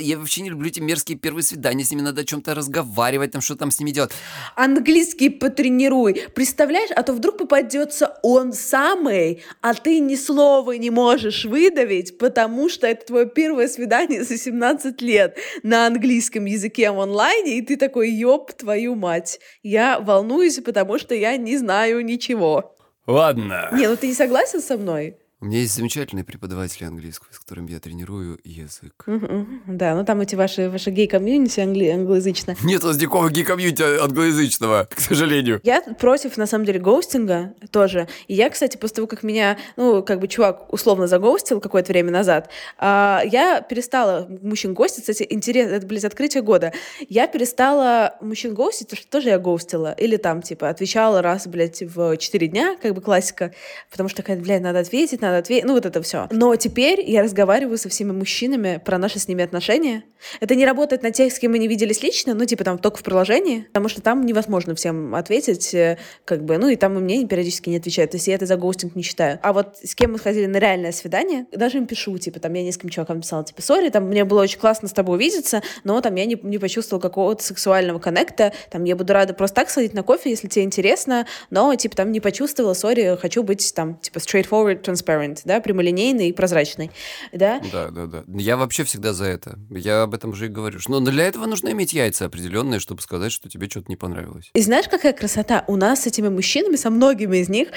[0.00, 1.82] Я вообще не люблю эти мерзкие первые свидания.
[1.82, 4.12] С ними надо о чем-то разговаривать, там, что там с ними делать.
[4.54, 6.22] Английский потренируй.
[6.32, 12.67] Представляешь, а то вдруг попадется он самый, а ты ни слова не можешь выдавить, потому
[12.68, 17.76] что это твое первое свидание за 17 лет на английском языке в онлайне, и ты
[17.76, 19.40] такой, ёб твою мать.
[19.62, 22.76] Я волнуюсь, потому что я не знаю ничего.
[23.06, 23.70] Ладно.
[23.72, 25.16] Не, ну ты не согласен со мной?
[25.40, 29.04] У меня есть замечательные преподаватели английского, с которыми я тренирую язык.
[29.06, 29.62] Мгм.
[29.68, 32.56] Да, ну там эти ваши, ваши гей-комьюнити англи- англоязычно.
[32.64, 35.60] Нет у нас никакого гей-комьюнити англоязычного, к сожалению.
[35.62, 38.08] Я против, на самом деле, гоустинга тоже.
[38.26, 42.10] И я, кстати, после того, как меня, ну, как бы чувак условно загоустил какое-то время
[42.10, 45.02] назад, а, я перестала мужчин гостить.
[45.02, 46.72] Кстати, интересно, это, блядь, открытие года.
[47.08, 49.92] Я перестала мужчин гостить, потому что тоже я гостила.
[49.92, 53.52] Или там, типа, отвечала раз, блядь, в 4 дня, как бы классика.
[53.88, 55.64] Потому что такая, блядь, надо ответить, надо ответить.
[55.64, 56.28] Ну, вот это все.
[56.30, 60.04] Но теперь я разговариваю со всеми мужчинами про наши с ними отношения.
[60.40, 62.98] Это не работает на тех, с кем мы не виделись лично, ну, типа, там, только
[62.98, 67.00] в приложении, потому что там невозможно всем ответить, э, как бы, ну, и там и
[67.00, 69.38] мне периодически не отвечают, то есть я это за гоустинг не считаю.
[69.42, 72.62] А вот с кем мы сходили на реальное свидание, даже им пишу, типа, там, я
[72.62, 76.14] нескольким чувакам писала, типа, сори, там, мне было очень классно с тобой увидеться, но там
[76.16, 80.02] я не, не почувствовала какого-то сексуального коннекта, там, я буду рада просто так сходить на
[80.02, 84.82] кофе, если тебе интересно, но, типа, там, не почувствовала, сори, хочу быть, там, типа, straightforward,
[84.82, 86.90] transparent, да, прямолинейный и прозрачный,
[87.32, 88.24] да, Да, да, да.
[88.28, 89.58] Я вообще всегда за это.
[89.70, 90.78] Я об этом уже и говорю.
[90.88, 94.50] Но для этого нужно иметь яйца определенные, чтобы сказать, что тебе что-то не понравилось.
[94.54, 95.64] И знаешь, какая красота?
[95.66, 97.68] У нас с этими мужчинами, со многими из них,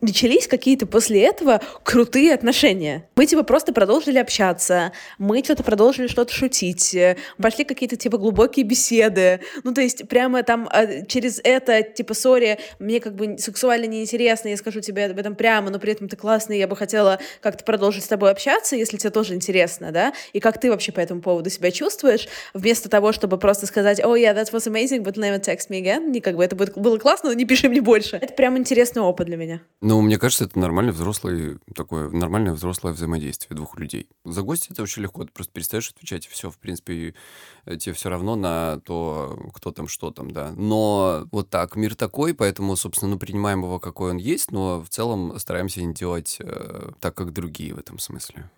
[0.00, 3.08] начались какие-то после этого крутые отношения.
[3.16, 6.96] Мы типа просто продолжили общаться, мы что-то продолжили что-то шутить,
[7.40, 9.40] пошли какие-то типа глубокие беседы.
[9.64, 14.48] Ну, то есть прямо там э, через это, типа, сори, мне как бы сексуально неинтересно,
[14.48, 17.64] я скажу тебе об этом прямо, но при этом ты классный, я бы хотела как-то
[17.64, 20.12] продолжить с тобой общаться, если тебе тоже интересно, да?
[20.32, 24.14] И как ты вообще по этому поводу себя чувствуешь, вместо того, чтобы просто сказать, oh
[24.14, 26.98] yeah, that was amazing, but never text me again, не как бы это будет- было
[26.98, 28.16] классно, но не пиши мне больше.
[28.16, 29.60] Это прям интересный опыт для меня.
[29.90, 34.08] Ну, мне кажется, это нормальный взрослый, такое нормальное взрослое взаимодействие двух людей.
[34.24, 37.16] За гости это очень легко, ты просто перестаешь отвечать, все, в принципе,
[37.64, 40.52] э, тебе все равно на то, кто там, что там, да.
[40.52, 44.88] Но вот так, мир такой, поэтому, собственно, ну, принимаем его, какой он есть, но в
[44.90, 48.48] целом стараемся не делать э, так, как другие в этом смысле.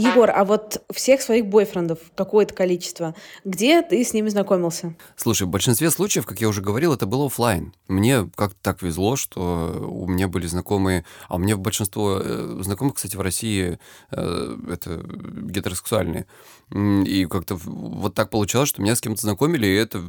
[0.00, 4.94] Егор, а вот всех своих бойфрендов, какое-то количество, где ты с ними знакомился?
[5.16, 7.74] Слушай, в большинстве случаев, как я уже говорил, это было оффлайн.
[7.88, 12.94] Мне как-то так везло, что у меня были знакомые, а у меня большинство э, знакомых,
[12.94, 13.80] кстати, в России
[14.12, 16.26] э, это гетеросексуальные.
[16.70, 20.00] И как-то вот так получалось, что меня с кем-то знакомили, и это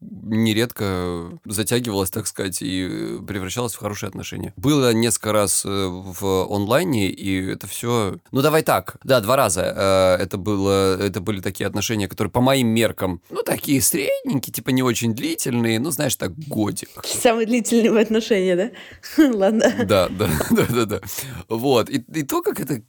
[0.00, 4.52] нередко затягивалось, так сказать, и превращалось в хорошие отношения.
[4.56, 8.18] Было несколько раз э, в онлайне, и это все...
[8.30, 8.96] Ну, давай так.
[9.04, 9.62] Да, два раза.
[9.62, 14.70] Э, Это, было, это были такие отношения, которые по моим меркам, ну, такие средненькие, типа
[14.70, 16.88] не очень длительные, ну, знаешь, так, годик.
[17.04, 18.70] Самые длительные отношения, да?
[19.32, 19.74] Ладно.
[19.86, 21.00] Да, да, да, да, да.
[21.48, 21.90] Вот.
[21.90, 22.82] И, и то, как это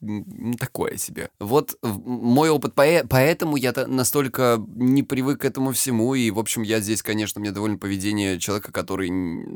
[0.60, 1.30] такое себе.
[1.40, 6.16] Вот мой опыт, поэтому я настолько не привык к этому всему.
[6.16, 9.12] И, в общем, я здесь, конечно, мне довольно поведение человека, который,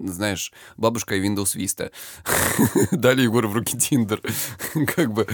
[0.07, 1.91] знаешь, бабушка и Windows Vista.
[2.91, 4.21] Дали Егору в руки Тиндер.
[4.95, 5.27] Как бы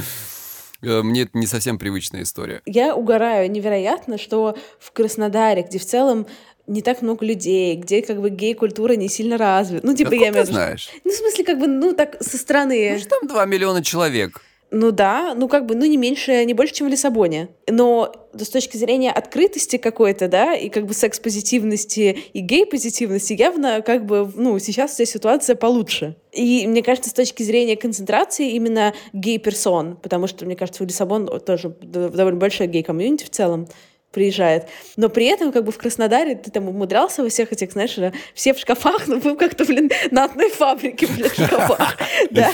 [0.83, 2.61] мне это не совсем привычная история.
[2.65, 6.27] Я угораю невероятно, что в Краснодаре, где в целом
[6.67, 9.85] не так много людей, где как бы гей-культура не сильно развита.
[9.85, 10.51] Ну, типа, Откуда я ты виду...
[10.51, 10.89] знаешь?
[11.03, 12.93] Ну, в смысле, как бы, ну, так, со стороны.
[12.93, 14.41] Ну, что там 2 миллиона человек?
[14.75, 17.49] Ну да, ну как бы, ну не меньше, не больше, чем в Лиссабоне.
[17.69, 24.07] Но с точки зрения открытости какой-то, да, и как бы секс-позитивности и гей-позитивности, явно как
[24.07, 26.15] бы, ну, сейчас вся ситуация получше.
[26.31, 31.27] И мне кажется, с точки зрения концентрации именно гей-персон, потому что, мне кажется, в Лиссабон
[31.41, 33.67] тоже довольно большой гей-комьюнити в целом,
[34.13, 34.69] приезжает.
[34.95, 37.97] Но при этом как бы в Краснодаре ты там умудрялся во всех этих, знаешь,
[38.34, 41.97] все в шкафах, ну вы как-то, блин, на одной фабрике, блин, в шкафах,
[42.32, 42.52] да,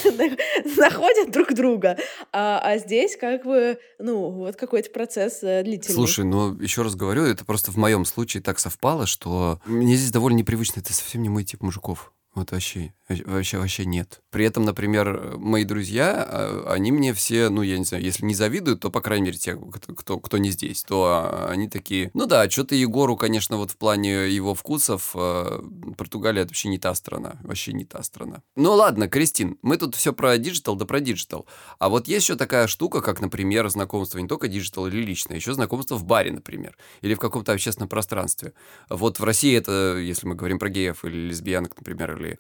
[0.77, 1.97] находят друг друга.
[2.31, 5.95] А, а здесь как бы, ну, вот какой-то процесс э, длительный.
[5.95, 10.11] Слушай, ну, еще раз говорю, это просто в моем случае так совпало, что мне здесь
[10.11, 12.13] довольно непривычно, это совсем не мой тип мужиков.
[12.35, 14.21] Вот вообще, вообще, вообще нет.
[14.29, 18.35] При этом, например, мои друзья, а, они мне все, ну, я не знаю, если не
[18.35, 22.25] завидуют, то, по крайней мере, те, кто, кто не здесь, то а, они такие, ну
[22.25, 25.63] да, что-то Егору, конечно, вот в плане его вкусов, а,
[25.97, 28.41] Португалия это вообще не та страна, вообще не та страна.
[28.55, 31.47] Ну ладно, Кристин, мы тут все про digital, да про digital.
[31.79, 35.53] А вот есть еще такая штука, как, например, знакомство не только digital или личное, еще
[35.53, 38.53] знакомство в баре, например, или в каком-то общественном пространстве.
[38.89, 42.37] Вот в России это, если мы говорим про геев или лесбиянок, например, или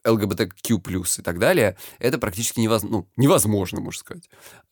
[0.67, 4.29] ЛГБТQ+, и так далее, это практически невозможно, ну, невозможно, можно сказать.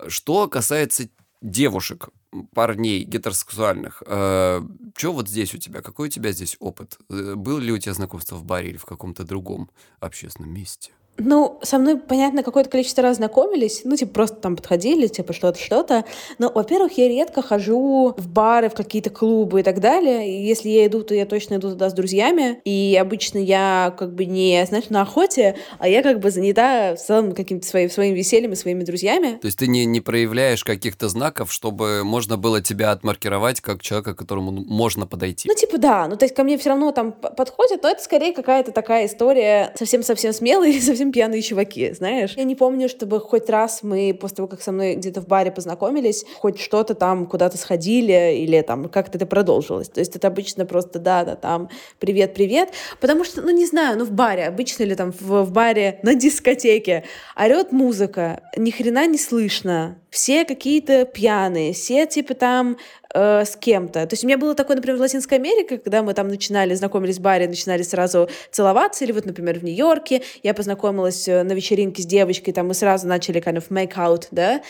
[0.08, 1.10] Что касается
[1.42, 2.10] девушек,
[2.54, 4.62] парней гетеросексуальных, э,
[4.96, 5.82] что вот здесь у тебя?
[5.82, 6.98] Какой у тебя здесь опыт?
[7.10, 9.70] Э, был ли у тебя знакомство в баре или в каком-то другом
[10.00, 10.92] общественном месте?
[11.18, 15.60] Ну, со мной, понятно, какое-то количество раз знакомились, ну, типа, просто там подходили, типа, что-то,
[15.60, 16.06] что-то.
[16.38, 20.30] Но, во-первых, я редко хожу в бары, в какие-то клубы и так далее.
[20.30, 22.60] И если я иду, то я точно иду туда с друзьями.
[22.66, 27.00] И обычно я как бы не, знаешь, на охоте, а я как бы занята в
[27.00, 29.38] целом каким-то своим, своим весельем и своими друзьями.
[29.42, 34.14] То есть ты не, не проявляешь каких-то знаков, чтобы можно было тебя отмаркировать как человека,
[34.14, 35.50] к которому можно подойти?
[35.50, 36.08] Ну, типа, да.
[36.08, 39.74] Ну, то есть ко мне все равно там подходят, но это скорее какая-то такая история
[39.76, 42.34] совсем-совсем смелая и совсем совсем пьяные чуваки, знаешь.
[42.36, 45.52] Я не помню, чтобы хоть раз мы после того, как со мной где-то в баре
[45.52, 49.90] познакомились, хоть что-то там куда-то сходили или там как-то это продолжилось.
[49.90, 52.70] То есть это обычно просто да-да, там привет-привет.
[53.00, 56.14] Потому что, ну не знаю, ну в баре, обычно ли там в, в баре на
[56.14, 57.04] дискотеке
[57.36, 62.78] орет музыка, ни хрена не слышно, все какие-то пьяные, все типа там
[63.14, 64.06] э, с кем-то.
[64.06, 67.18] То есть у меня было такое, например, в Латинской Америке, когда мы там начинали, знакомились
[67.18, 72.02] в баре, начинали сразу целоваться, или вот, например, в Нью-Йорке я познакомилась э, на вечеринке
[72.02, 74.62] с девочкой, там мы сразу начали kind of make out, да,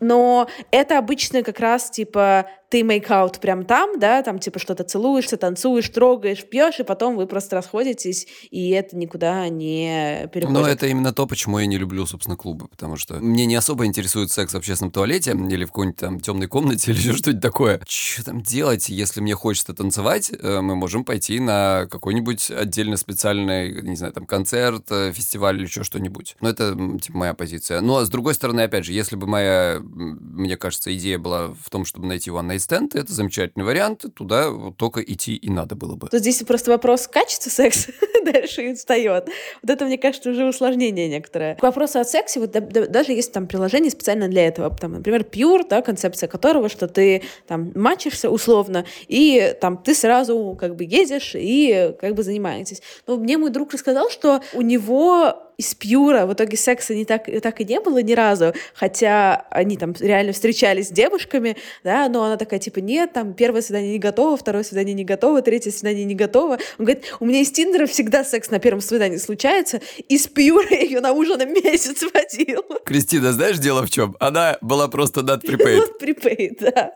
[0.00, 5.36] но это обычно как раз типа ты мейкаут прям там, да, там типа что-то целуешься,
[5.36, 10.60] танцуешь, трогаешь, пьешь, и потом вы просто расходитесь, и это никуда не переходит.
[10.60, 13.86] Но это именно то, почему я не люблю, собственно, клубы, потому что мне не особо
[13.86, 17.80] интересует секс в общественном туалете или в какой-нибудь там темной комнате или что-нибудь такое.
[17.86, 23.82] Что там делать, если мне хочется танцевать, э, мы можем пойти на какой-нибудь отдельно специальный,
[23.82, 26.34] не знаю, там концерт, э, фестиваль или еще что-нибудь.
[26.40, 27.80] Но это, типа, моя позиция.
[27.82, 31.84] Но, с другой стороны, опять же, если бы моя, мне кажется, идея была в том,
[31.84, 36.08] чтобы найти One Night стенд, это замечательный вариант, туда только идти и надо было бы.
[36.08, 37.92] Тут здесь просто вопрос качества секса
[38.24, 39.28] дальше и встает.
[39.62, 41.54] Вот это, мне кажется, уже усложнение некоторое.
[41.56, 45.66] К вопросу о сексе, вот даже есть там приложение специально для этого, там, например, Pure,
[45.68, 51.32] да, концепция которого, что ты там мачишься условно, и там ты сразу как бы едешь
[51.34, 52.82] и как бы занимаетесь.
[53.06, 57.26] Но мне мой друг рассказал, что у него из Пьюра в итоге секса не так,
[57.42, 62.24] так и не было ни разу, хотя они там реально встречались с девушками, да, но
[62.24, 66.04] она такая, типа, нет, там, первое свидание не готово, второе свидание не готово, третье свидание
[66.04, 66.58] не готово.
[66.78, 70.80] Он говорит, у меня из Тиндера всегда секс на первом свидании случается, из Пьюра я
[70.80, 72.64] ее на ужин на месяц водил.
[72.84, 74.16] Кристина, знаешь, дело в чем?
[74.20, 75.78] Она была просто not prepaid.
[75.78, 76.94] Not prepaid, да.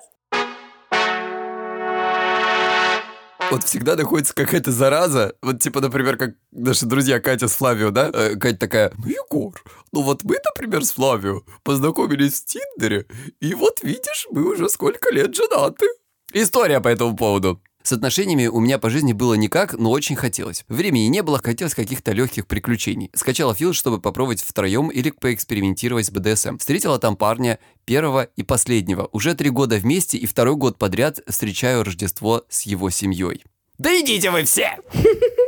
[3.51, 5.35] Вот всегда находится какая-то зараза.
[5.43, 8.11] Вот типа, например, как наши друзья Катя с Флавио, да?
[8.13, 9.55] Э, Катя такая, ну, Егор,
[9.93, 13.07] ну вот мы, например, с Флавио познакомились в Тиндере,
[13.41, 15.87] и вот видишь, мы уже сколько лет женаты.
[16.33, 17.61] История по этому поводу.
[17.89, 20.67] С отношениями у меня по жизни было никак, но очень хотелось.
[20.69, 23.11] Времени не было, хотелось каких-то легких приключений.
[23.15, 26.59] Скачала фил, чтобы попробовать втроем или поэкспериментировать с БДСМ.
[26.59, 29.09] Встретила там парня первого и последнего.
[29.13, 33.43] Уже три года вместе и второй год подряд встречаю Рождество с его семьей.
[33.79, 34.77] Да идите вы все!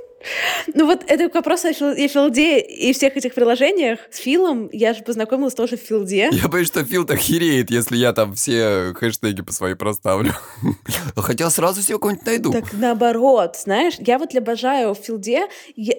[0.75, 4.01] Ну вот это к вопросу о Филде и всех этих приложениях.
[4.11, 6.29] С Филом я же познакомилась тоже в Филде.
[6.33, 10.35] Я боюсь, что Фил так хереет, если я там все хэштеги по своей проставлю.
[11.17, 12.53] Хотя сразу себе кого-нибудь найду.
[12.53, 15.49] Так наоборот, знаешь, я вот обожаю в Филде,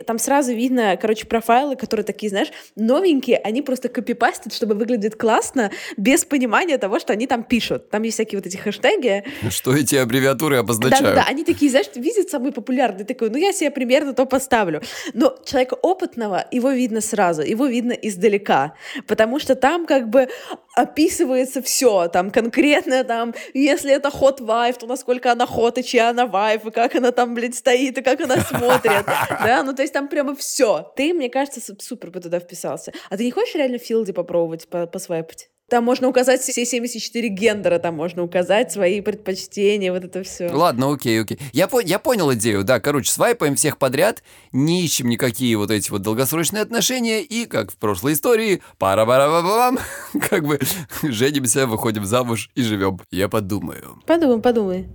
[0.05, 5.71] там сразу видно, короче, профайлы, которые такие, знаешь, новенькие, они просто копипастят, чтобы выглядит классно,
[5.97, 7.89] без понимания того, что они там пишут.
[7.89, 9.23] Там есть всякие вот эти хэштеги.
[9.49, 11.03] Что эти аббревиатуры обозначают?
[11.03, 14.81] Да-да-да, они такие, знаешь, видят самые популярные, такой, ну я себе примерно то поставлю.
[15.13, 18.73] Но человека опытного, его видно сразу, его видно издалека,
[19.07, 20.29] потому что там как бы
[20.75, 26.09] описывается все, там конкретно там, если это ход вайф, то насколько она ход и чья
[26.09, 29.81] она вайф, и как она там, блядь, стоит, и как она смотрит, да, ну то
[29.81, 30.91] есть там прямо все.
[30.95, 32.93] Ты, мне кажется, супер бы туда вписался.
[33.09, 35.50] А ты не хочешь реально в филде попробовать посвайпать?
[35.71, 40.49] Там можно указать все 74 гендера, там можно указать свои предпочтения, вот это все.
[40.51, 41.39] Ладно, окей, окей.
[41.53, 45.89] Я, по- я понял идею, да, короче, свайпаем всех подряд, не ищем никакие вот эти
[45.89, 49.79] вот долгосрочные отношения, и, как в прошлой истории, пара пара бам
[50.29, 50.59] как бы
[51.03, 52.99] женимся, выходим замуж и живем.
[53.09, 54.01] Я подумаю.
[54.05, 54.89] Подумай, подумай.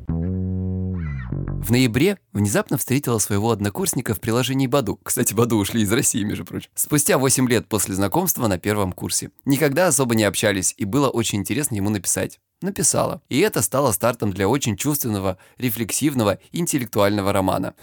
[1.58, 5.00] В ноябре внезапно встретила своего однокурсника в приложении Баду.
[5.02, 6.70] Кстати, Баду ушли из России, между прочим.
[6.74, 9.30] Спустя 8 лет после знакомства на первом курсе.
[9.44, 12.38] Никогда особо не общались, и было очень интересно ему написать.
[12.62, 13.20] Написала.
[13.28, 17.74] И это стало стартом для очень чувственного, рефлексивного, интеллектуального романа.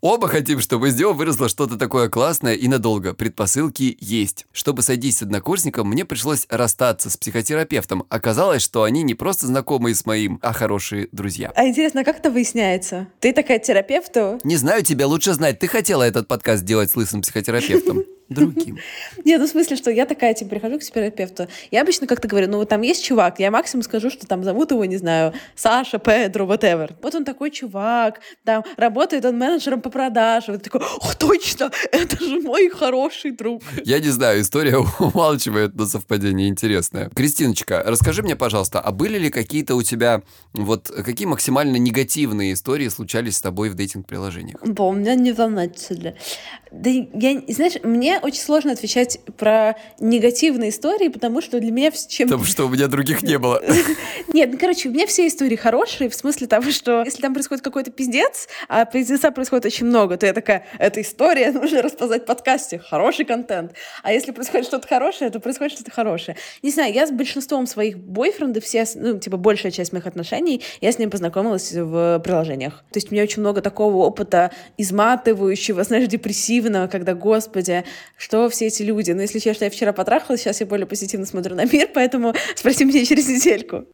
[0.00, 3.12] Оба хотим, чтобы из него выросло что-то такое классное и надолго.
[3.12, 4.46] Предпосылки есть.
[4.52, 8.04] Чтобы сойдись с однокурсником, мне пришлось расстаться с психотерапевтом.
[8.08, 11.52] Оказалось, что они не просто знакомые с моим, а хорошие друзья.
[11.56, 13.08] А интересно, как это выясняется?
[13.18, 14.38] Ты такая терапевту?
[14.44, 15.58] Не знаю, тебя лучше знать.
[15.58, 18.04] Ты хотела этот подкаст делать с лысым психотерапевтом.
[18.34, 18.78] Другим.
[19.24, 21.48] Нет, ну в смысле, что я такая, типа, прихожу к терапевту.
[21.70, 24.70] Я обычно как-то говорю, ну вот там есть чувак, я максимум скажу, что там зовут
[24.70, 26.94] его, не знаю, Саша, Педро, whatever.
[27.02, 30.54] Вот он такой чувак, там работает он менеджером по продажам.
[30.54, 33.62] Вот такой, ох, точно, это же мой хороший друг.
[33.84, 37.08] Я не знаю, история умалчивает, но совпадение интересное.
[37.10, 42.88] Кристиночка, расскажи мне, пожалуйста, а были ли какие-то у тебя, вот, какие максимально негативные истории
[42.88, 44.58] случались с тобой в дейтинг-приложениях?
[44.64, 46.14] Да, у меня не волнительно.
[46.70, 52.28] Да я, знаешь, мне очень сложно отвечать про негативные истории, потому что для меня чем...
[52.28, 53.62] Потому что у меня других не было.
[54.32, 57.62] Нет, ну, короче, у меня все истории хорошие, в смысле того, что если там происходит
[57.62, 62.26] какой-то пиздец, а пиздеца происходит очень много, то я такая, эта история нужно рассказать в
[62.26, 63.72] подкасте, хороший контент.
[64.02, 66.36] А если происходит что-то хорошее, то происходит что-то хорошее.
[66.62, 70.92] Не знаю, я с большинством своих бойфрендов, все, ну, типа, большая часть моих отношений, я
[70.92, 72.84] с ним познакомилась в приложениях.
[72.92, 77.84] То есть у меня очень много такого опыта изматывающего, знаешь, депрессивного, когда, господи,
[78.16, 79.10] что все эти люди.
[79.12, 82.84] Но если честно, я вчера потрахалась, сейчас я более позитивно смотрю на мир, поэтому спроси
[82.84, 83.86] меня через недельку.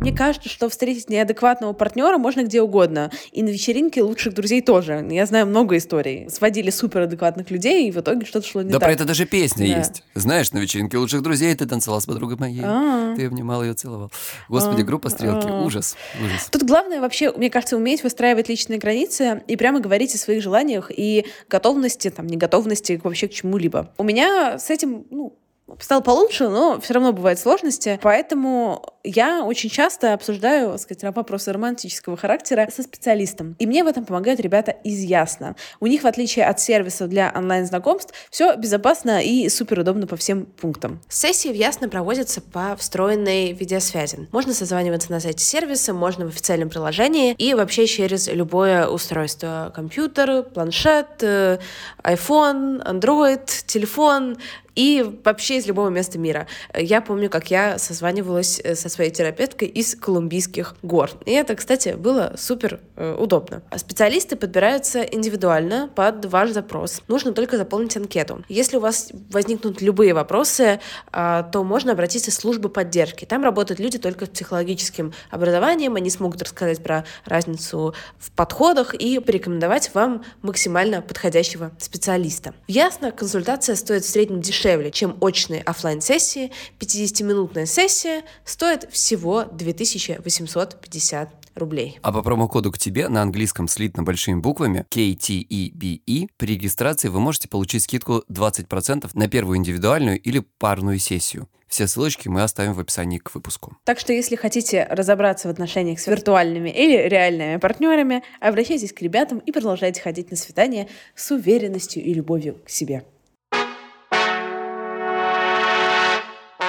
[0.00, 3.10] Мне кажется, что встретить неадекватного партнера можно где угодно.
[3.32, 5.06] И на вечеринке лучших друзей тоже.
[5.10, 6.30] Я знаю много историй.
[6.30, 8.86] Сводили суперадекватных людей, и в итоге что-то шло не да так.
[8.86, 9.78] про это даже песня Да.
[9.78, 10.02] есть.
[10.14, 12.62] Знаешь, на вечеринке лучших друзей ты танцевал с подругой моей.
[12.64, 13.14] А.
[13.16, 14.12] Ты обнимал ее, целовал.
[14.48, 14.84] Господи, А.
[14.84, 15.46] группа «Стрелки».
[15.48, 15.62] А.
[15.64, 15.96] Ужас.
[16.24, 16.48] Ужас.
[16.50, 20.90] Тут главное вообще, мне кажется, уметь выстраивать личные границы и прямо говорить о своих желаниях
[20.96, 23.92] и готовности, там, неготовности вообще к чему-либо.
[23.98, 25.36] У меня с этим, ну,
[25.80, 27.98] стало получше, но все равно бывают сложности.
[28.02, 33.56] Поэтому я очень часто обсуждаю, так сказать, вопросы романтического характера со специалистом.
[33.58, 35.56] И мне в этом помогают ребята из Ясно.
[35.80, 40.44] У них, в отличие от сервисов для онлайн-знакомств, все безопасно и супер удобно по всем
[40.46, 41.00] пунктам.
[41.08, 44.28] Сессии в Ясно проводятся по встроенной видеосвязи.
[44.32, 49.72] Можно созваниваться на сайте сервиса, можно в официальном приложении и вообще через любое устройство.
[49.74, 51.58] Компьютер, планшет, э,
[52.02, 54.36] iPhone, Android, телефон
[54.74, 56.46] и вообще из любого места мира.
[56.74, 61.10] Я помню, как я созванивалась э, со своей терапевткой из Колумбийских гор.
[61.26, 63.62] И это, кстати, было супер э, удобно.
[63.76, 67.02] Специалисты подбираются индивидуально под ваш запрос.
[67.08, 68.44] Нужно только заполнить анкету.
[68.48, 73.24] Если у вас возникнут любые вопросы, а, то можно обратиться в службу поддержки.
[73.24, 79.18] Там работают люди только с психологическим образованием, они смогут рассказать про разницу в подходах и
[79.18, 82.54] порекомендовать вам максимально подходящего специалиста.
[82.68, 91.30] Ясно, консультация стоит в среднем дешевле, чем очные оффлайн сессии 50-минутная сессия стоит всего 2850
[91.54, 91.98] рублей.
[92.02, 97.48] А по промокоду к тебе на английском слитно большими буквами KTEBE при регистрации вы можете
[97.48, 101.48] получить скидку 20% на первую индивидуальную или парную сессию.
[101.66, 103.76] Все ссылочки мы оставим в описании к выпуску.
[103.84, 109.38] Так что, если хотите разобраться в отношениях с виртуальными или реальными партнерами, обращайтесь к ребятам
[109.38, 113.04] и продолжайте ходить на свидания с уверенностью и любовью к себе.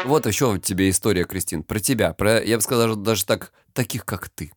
[0.10, 4.28] Вот еще тебе история, Кристин, про тебя, про, я бы сказал, даже так, таких, как
[4.28, 4.52] ты.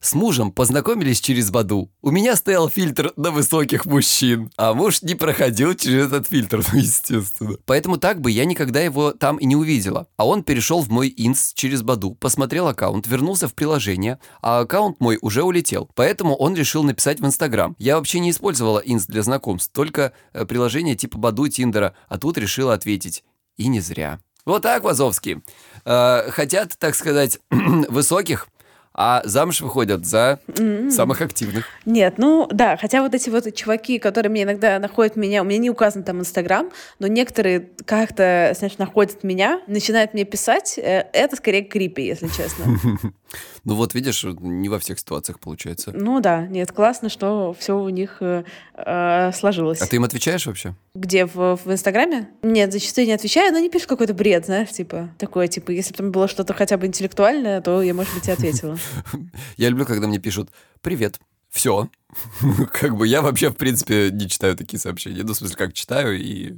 [0.00, 1.92] С мужем познакомились через Баду.
[2.02, 6.80] У меня стоял фильтр на высоких мужчин, а муж не проходил через этот фильтр, ну,
[6.80, 7.58] естественно.
[7.64, 10.08] Поэтому так бы я никогда его там и не увидела.
[10.16, 14.98] А он перешел в мой инс через Баду, посмотрел аккаунт, вернулся в приложение, а аккаунт
[14.98, 15.88] мой уже улетел.
[15.94, 17.76] Поэтому он решил написать в Инстаграм.
[17.78, 22.36] Я вообще не использовала инс для знакомств, только э, приложение типа Баду, Тиндера, а тут
[22.36, 23.22] решила ответить.
[23.56, 24.18] И не зря.
[24.48, 25.42] Вот так, Вазовский.
[25.84, 28.48] Э, хотят, так сказать, высоких,
[28.94, 30.40] а замуж выходят за
[30.90, 31.66] самых активных.
[31.84, 35.58] Нет, ну да, хотя вот эти вот чуваки, которые мне иногда находят меня, у меня
[35.58, 41.36] не указан там Инстаграм, но некоторые как-то, знаешь, находят меня, начинают мне писать, э, это
[41.36, 42.78] скорее крипи, если честно.
[43.64, 45.92] Ну вот, видишь, не во всех ситуациях получается.
[45.94, 49.80] Ну да, нет, классно, что все у них э, э, сложилось.
[49.80, 50.74] А ты им отвечаешь вообще?
[50.94, 52.28] Где, в, в Инстаграме?
[52.42, 55.98] Нет, зачастую не отвечаю, но не пишут какой-то бред, знаешь, типа, такое, типа, если бы
[55.98, 58.78] там было что-то хотя бы интеллектуальное, то я, может быть, и ответила.
[59.56, 60.50] Я люблю, когда мне пишут
[60.80, 61.18] «Привет,
[61.50, 61.88] все.
[62.72, 65.22] как бы я вообще, в принципе, не читаю такие сообщения.
[65.22, 66.54] Ну, в смысле, как читаю и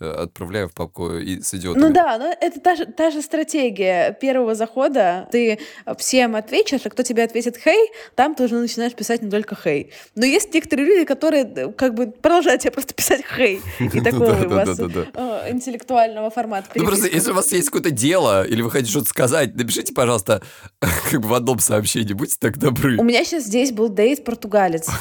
[0.00, 1.84] э, отправляю в папку и с идиотами.
[1.84, 5.28] Ну да, но это та же, та же стратегия первого захода.
[5.30, 5.58] Ты
[5.98, 9.92] всем ответишь, а кто тебе ответит «хей», там ты уже начинаешь писать не только «хей».
[10.14, 13.60] Но есть некоторые люди, которые э, как бы продолжают тебе просто писать «хей».
[13.78, 16.70] И такого у вас э, интеллектуального формата.
[16.74, 20.42] Ну просто, если у вас есть какое-то дело, или вы хотите что-то сказать, напишите, пожалуйста,
[21.10, 22.96] как бы в одном сообщении, будьте так добры.
[22.98, 24.93] У меня сейчас здесь был дейт португалец.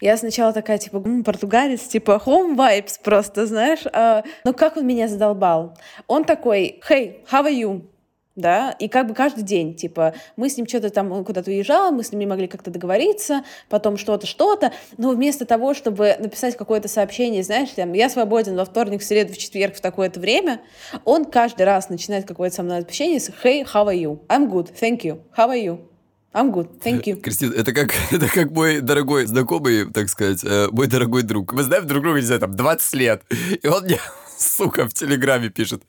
[0.00, 3.84] Я сначала такая, типа, португалец, типа, home vibes просто, знаешь.
[3.92, 5.76] А, но как он меня задолбал.
[6.06, 7.82] Он такой, hey, how are you?
[8.36, 11.92] да, и как бы каждый день, типа, мы с ним что-то там, он куда-то уезжал,
[11.92, 16.56] мы с ним не могли как-то договориться, потом что-то, что-то, но вместо того, чтобы написать
[16.56, 20.60] какое-то сообщение, знаешь, там, я свободен во вторник, в среду, в четверг в такое-то время,
[21.04, 24.18] он каждый раз начинает какое-то со мной общение с «Hey, how are you?
[24.28, 25.20] I'm good, thank you.
[25.36, 25.93] How are you?»
[26.34, 27.20] I'm good, thank you.
[27.20, 31.52] Кристина, это как, это как мой дорогой знакомый, так сказать, э, мой дорогой друг.
[31.52, 33.22] Мы знаем друг друга, не знаю, там, 20 лет.
[33.62, 34.00] И он мне
[34.38, 35.82] сука, в Телеграме пишет.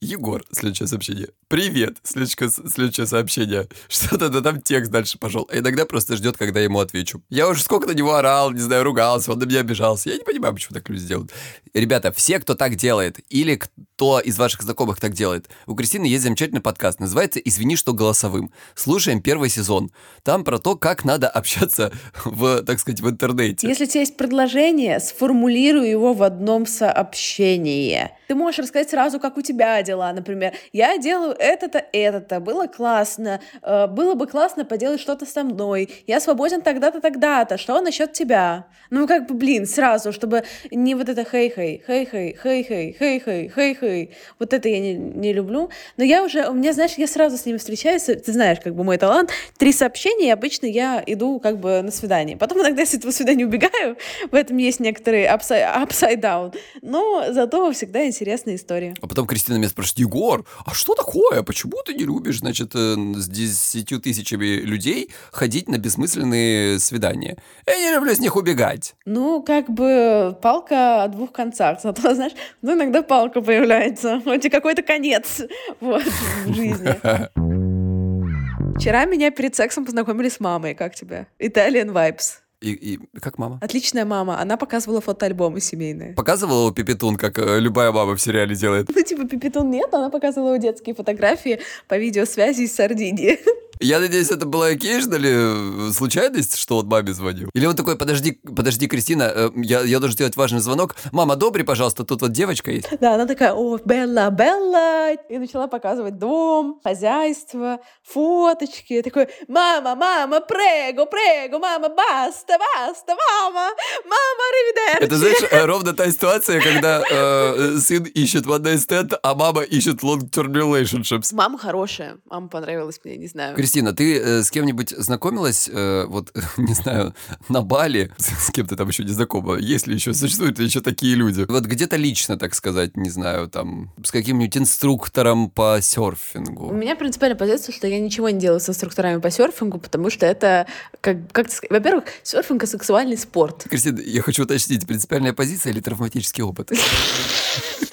[0.00, 1.28] Егор, следующее сообщение.
[1.48, 3.68] Привет, следующее, следующее сообщение.
[3.88, 5.48] Что-то да там текст дальше пошел.
[5.50, 7.22] А иногда просто ждет, когда я ему отвечу.
[7.28, 10.10] Я уже сколько на него орал, не знаю, ругался, он на меня обижался.
[10.10, 11.32] Я не понимаю, почему так люди делают.
[11.74, 16.22] Ребята, все, кто так делает, или кто из ваших знакомых так делает, у Кристины есть
[16.22, 17.00] замечательный подкаст.
[17.00, 18.52] Называется «Извини, что голосовым».
[18.74, 19.90] Слушаем первый сезон.
[20.22, 21.92] Там про то, как надо общаться
[22.24, 23.68] в, так сказать, в интернете.
[23.68, 28.19] Если у тебя есть предложение, сформулируй его в одном сообщении внимание.
[28.30, 30.52] Ты можешь рассказать сразу, как у тебя дела, например.
[30.72, 36.20] Я делаю это-то, это-то, было классно, э, было бы классно поделать что-то со мной, я
[36.20, 38.66] свободен тогда-то, тогда-то, что насчет тебя?
[38.90, 44.14] Ну, как бы, блин, сразу, чтобы не вот это хей-хей, хей-хей, хей-хей, хей-хей, хей-хей.
[44.38, 45.70] Вот это я не, не люблю.
[45.96, 48.84] Но я уже, у меня, знаешь, я сразу с ними встречаюсь, ты знаешь, как бы
[48.84, 52.36] мой талант, три сообщения, и обычно я иду как бы на свидание.
[52.36, 53.96] Потом иногда с этого свидания убегаю,
[54.30, 58.94] в этом есть некоторые upside, upside down, но зато всегда интересная история.
[59.00, 61.42] А потом Кристина меня спрашивает, Егор, а что такое?
[61.42, 67.38] Почему ты не любишь, значит, э, с десятью тысячами людей ходить на бессмысленные свидания?
[67.66, 68.94] Я не люблю с них убегать.
[69.06, 71.80] Ну, как бы палка о двух концах.
[71.82, 74.20] Зато, знаешь, ну, иногда палка появляется.
[74.22, 75.40] Хоть и какой-то конец
[75.80, 76.02] вот,
[76.44, 76.94] в жизни.
[78.78, 80.74] Вчера меня перед сексом познакомили с мамой.
[80.74, 81.26] Как тебе?
[81.38, 82.40] Italian Vibes.
[82.60, 83.58] И, и как мама?
[83.62, 84.38] Отличная мама.
[84.38, 86.12] Она показывала фотоальбомы семейные.
[86.14, 88.90] Показывала Пипетун, как э, любая мама в сериале делает?
[88.94, 93.38] Ну, типа, Пипетун нет, она показывала детские фотографии по видеосвязи из Сардинии.
[93.82, 97.48] Я надеюсь, это была occasionally э, случайность, что он маме звонил?
[97.54, 100.96] Или он такой, подожди, подожди, Кристина, э, я, я должен сделать важный звонок.
[101.12, 102.88] Мама, добрый, пожалуйста, тут вот девочка есть.
[103.00, 105.14] Да, она такая, о, Белла, Белла.
[105.30, 108.92] И начала показывать дом, хозяйство, фоточки.
[108.92, 113.70] Я такой, мама, мама, прего, прего, мама, баста, баста, мама,
[114.04, 115.04] мама, ривидерчи.
[115.04, 119.62] Это, знаешь, э, ровно та ситуация, когда э, сын ищет one night stand, а мама
[119.62, 121.34] ищет long-term relationships.
[121.34, 123.56] Мама хорошая, мама понравилась мне, не знаю.
[123.56, 127.14] Кристина, ты э, с кем-нибудь знакомилась, э, вот, не знаю,
[127.48, 131.44] на Бали, с кем ты там еще не знакома, если еще существуют еще такие люди?
[131.48, 136.68] Вот где-то лично, так сказать, не знаю, там, с каким-нибудь инструктором по серфингу.
[136.68, 140.26] У меня принципиальная позиция, что я ничего не делаю с инструкторами по серфингу, потому что
[140.26, 140.66] это,
[141.00, 143.66] как, как во-первых, серфинг— сексуальный спорт.
[143.68, 146.70] Кристина, я хочу уточнить, принципиальная позиция или травматический опыт?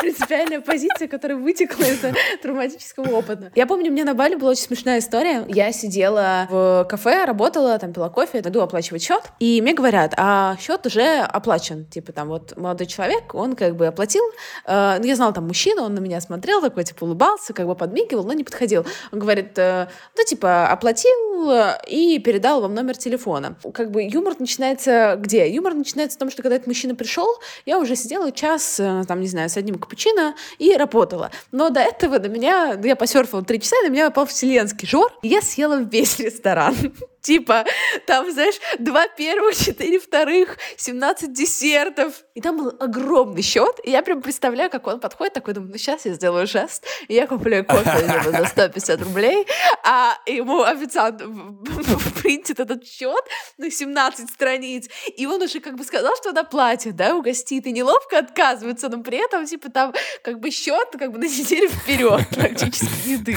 [0.00, 2.00] принципиальная позиция, которая вытекла из
[2.42, 3.52] травматического опыта.
[3.54, 5.44] Я помню, у меня на Бали была очень смешная история.
[5.48, 10.56] Я сидела в кафе, работала, там пила кофе, иду оплачивать счет, и мне говорят, а
[10.58, 11.86] счет уже оплачен.
[11.86, 14.24] Типа там вот молодой человек, он как бы оплатил.
[14.66, 17.74] Э, ну, я знала там мужчину, он на меня смотрел, такой типа улыбался, как бы
[17.74, 18.84] подмигивал, но не подходил.
[19.12, 23.56] Он говорит, э, ну типа оплатил и передал вам номер телефона.
[23.72, 25.48] Как бы юмор начинается где?
[25.50, 27.28] Юмор начинается в том, что когда этот мужчина пришел,
[27.66, 31.30] я уже сидела час, э, там, не знаю, с одним капучино и работала.
[31.52, 35.12] Но до этого на меня, я посерфила три часа, и на меня попал вселенский жор,
[35.22, 36.74] и я съела весь ресторан.
[37.20, 37.64] Типа,
[38.06, 42.24] там, знаешь, два первых, четыре вторых, 17 десертов.
[42.34, 43.78] И там был огромный счет.
[43.84, 47.14] И я прям представляю, как он подходит, такой, думаю, ну сейчас я сделаю жест, и
[47.14, 49.46] я куплю кофе за 150 рублей,
[49.84, 51.22] а ему официант
[52.22, 53.24] принтит этот счет
[53.58, 57.72] на 17 страниц, и он уже как бы сказал, что она платит, да, угостит, и
[57.72, 59.92] неловко отказывается, но при этом, типа, там
[60.22, 63.36] как бы счет как бы на неделю вперед практически еды.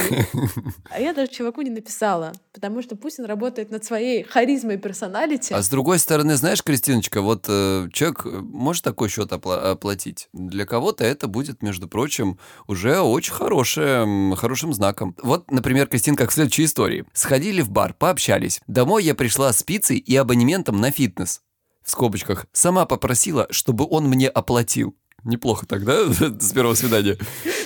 [0.90, 5.54] А я даже чуваку не написала, потому что Путин работает над своей харизмой и персоналити.
[5.54, 10.30] А с другой стороны, знаешь, Кристиночка, вот э, человек может такой счет опла- оплатить.
[10.32, 15.16] Для кого-то это будет, между прочим, уже очень хорошее, хорошим знаком.
[15.22, 17.06] Вот, например, Кристин, как в следующей истории.
[17.14, 18.62] Сходили в бар, пообщались.
[18.68, 21.42] Домой я пришла с пиццей и абонементом на фитнес.
[21.84, 22.46] В скобочках.
[22.54, 24.96] Сама попросила, чтобы он мне оплатил.
[25.24, 26.06] Неплохо тогда
[26.40, 27.18] с первого свидания.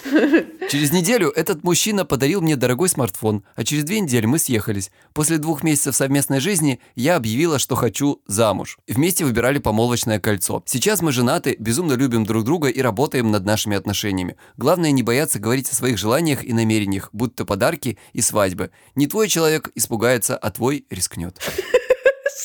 [0.70, 4.92] Через неделю этот мужчина подарил мне дорогой смартфон, а через две недели мы съехались.
[5.14, 8.78] После двух месяцев совместной жизни я объявила, что хочу замуж.
[8.86, 10.62] Вместе выбирали помолвочное кольцо.
[10.66, 14.36] Сейчас мы женаты, безумно любим друг друга и работаем над нашими отношениями.
[14.58, 18.72] Главное не бояться говорить о своих желаниях и намерениях, будто подарки и свадьбы.
[18.96, 21.40] Не твой человек испугается, а твой рискнет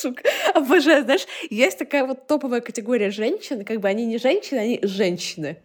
[0.03, 0.23] сука.
[0.55, 5.59] Обожаю, знаешь, есть такая вот топовая категория женщин, как бы они не женщины, они женщины.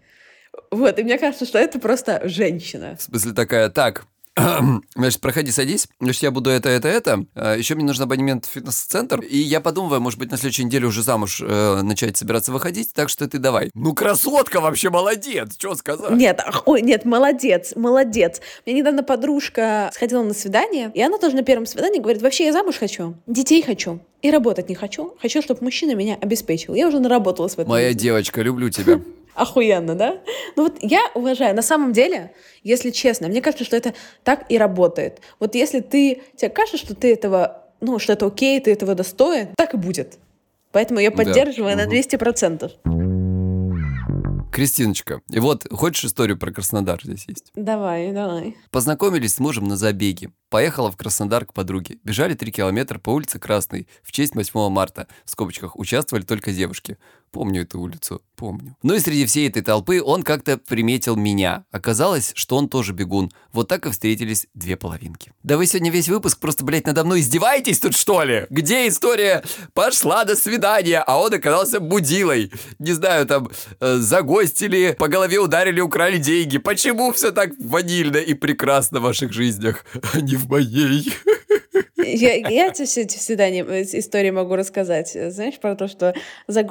[0.71, 2.95] Вот, и мне кажется, что это просто женщина.
[2.97, 4.05] В смысле такая, так,
[4.95, 5.87] Значит, проходи, садись.
[5.99, 7.25] Значит, я буду это, это, это.
[7.33, 9.21] А, Еще мне нужен абонемент в фитнес-центр.
[9.21, 12.93] И я подумываю, может быть, на следующей неделе уже замуж э, начать собираться выходить.
[12.93, 13.71] Так что ты давай.
[13.73, 15.55] Ну, красотка вообще молодец.
[15.57, 16.11] Что сказать?
[16.11, 18.39] Нет, ой, нет, молодец, молодец.
[18.65, 22.45] У меня недавно подружка сходила на свидание, и она тоже на первом свидании говорит, вообще
[22.45, 23.99] я замуж хочу, детей хочу.
[24.21, 25.15] И работать не хочу.
[25.21, 26.73] Хочу, чтобы мужчина меня обеспечил.
[26.73, 27.69] Я уже наработалась в этом.
[27.69, 28.99] Моя девочка, люблю тебя.
[29.37, 30.19] Охуенно, да?
[30.55, 31.55] Ну вот я уважаю.
[31.55, 32.31] На самом деле,
[32.63, 35.21] если честно, мне кажется, что это так и работает.
[35.39, 39.49] Вот если ты, тебе кажется, что ты этого, ну, что это окей, ты этого достоин,
[39.55, 40.17] так и будет.
[40.71, 41.85] Поэтому я поддерживаю да.
[41.85, 42.71] на 200%.
[44.51, 47.51] Кристиночка, и вот хочешь историю про Краснодар здесь есть?
[47.53, 48.57] Давай, давай.
[48.71, 50.31] Познакомились с мужем на забеге.
[50.49, 51.99] Поехала в Краснодар к подруге.
[52.03, 55.07] Бежали 3 километра по улице Красной в честь 8 марта.
[55.25, 56.97] В скобочках участвовали только девушки.
[57.31, 58.75] Помню эту улицу, помню.
[58.83, 61.65] Ну и среди всей этой толпы он как-то приметил меня.
[61.71, 63.31] Оказалось, что он тоже бегун.
[63.51, 65.33] Вот так и встретились две половинки.
[65.43, 68.47] Да вы сегодня весь выпуск просто, блядь, надо мной издеваетесь тут, что ли?
[68.49, 72.51] Где история пошла до свидания, а он оказался будилой?
[72.79, 73.49] Не знаю, там,
[73.79, 76.57] э, загостили, по голове ударили, украли деньги.
[76.57, 81.11] Почему все так ванильно и прекрасно в ваших жизнях, а не в моей.
[81.97, 85.11] Я, я тебе всегда не, истории могу рассказать.
[85.11, 86.13] Знаешь, про то, что
[86.47, 86.63] за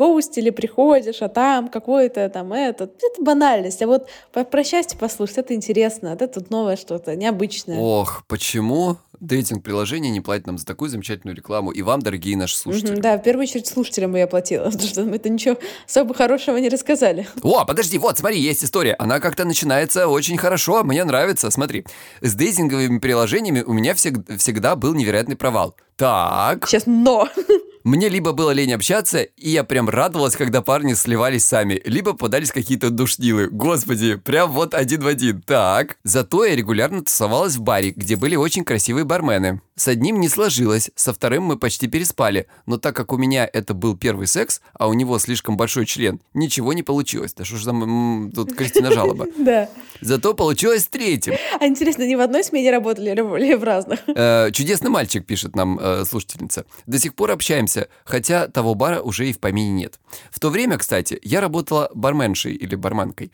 [0.47, 2.84] загоустили, приходишь, а там какое-то там это.
[2.84, 3.82] Это банальность.
[3.82, 6.09] А вот про, счастье послушать, это интересно.
[6.09, 7.78] Это тут новое что-то, необычное.
[7.78, 11.71] Ох, почему дейтинг-приложение не платит нам за такую замечательную рекламу.
[11.71, 12.95] И вам, дорогие наши слушатели.
[12.95, 15.57] Угу, да, в первую очередь слушателям я платила, потому что мы это ничего
[15.87, 17.27] особо хорошего не рассказали.
[17.43, 18.95] О, подожди, вот, смотри, есть история.
[18.99, 21.51] Она как-то начинается очень хорошо, мне нравится.
[21.51, 21.85] Смотри,
[22.21, 25.77] с дейтинговыми приложениями у меня всег- всегда был невероятный провал.
[25.97, 26.67] Так.
[26.69, 27.29] Сейчас но.
[27.87, 32.51] Мне либо было лень общаться, и я прям радовалась, когда парни сливались сами, либо подались
[32.51, 33.49] какие-то душнилы.
[33.49, 35.41] Господи, прям вот один в один.
[35.41, 35.97] Так.
[36.03, 39.61] Зато я регулярно тусовалась в баре, где были очень красивые бармены.
[39.79, 43.74] С одним не сложилось, со вторым мы почти переспали, но так как у меня это
[43.74, 47.35] был первый секс, а у него слишком большой член, ничего не получилось.
[47.35, 49.27] Да что ж там тут Кристина жалоба.
[49.37, 49.68] Да.
[50.01, 51.35] Зато получилось третьим.
[51.61, 54.01] А интересно, не в одной смене работали или в разных?
[54.09, 56.64] Э, чудесный мальчик, пишет нам э, слушательница.
[56.87, 60.01] До сих пор общаемся хотя того бара уже и в помине нет.
[60.31, 63.31] В то время, кстати, я работала барменшей или барманкой,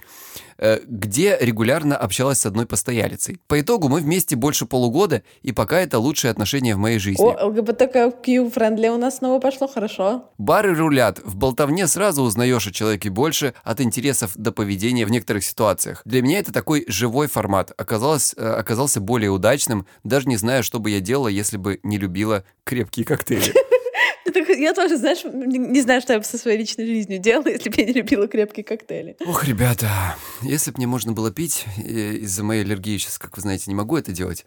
[0.59, 3.39] э, где регулярно общалась с одной постоялицей.
[3.47, 7.23] По итогу мы вместе больше полугода, и пока это лучшие отношения в моей жизни.
[7.23, 10.31] О, ЛГБТК-friendly у нас снова пошло хорошо.
[10.39, 11.21] Бары рулят.
[11.25, 16.03] В болтовне сразу узнаешь о человеке больше от интересов до поведения в некоторых ситуациях.
[16.05, 17.73] Для меня это такой живой формат.
[17.77, 21.99] Оказалось, э, оказался более удачным, даже не знаю, что бы я делала, если бы не
[21.99, 23.53] любила крепкие коктейли.
[24.49, 27.77] Я тоже, знаешь, не знаю, что я бы со своей личной жизнью делала, если бы
[27.79, 29.17] я не любила крепкие коктейли.
[29.27, 33.43] Ох, ребята, если бы мне можно было пить, э, из-за моей аллергии сейчас, как вы
[33.43, 34.47] знаете, не могу это делать,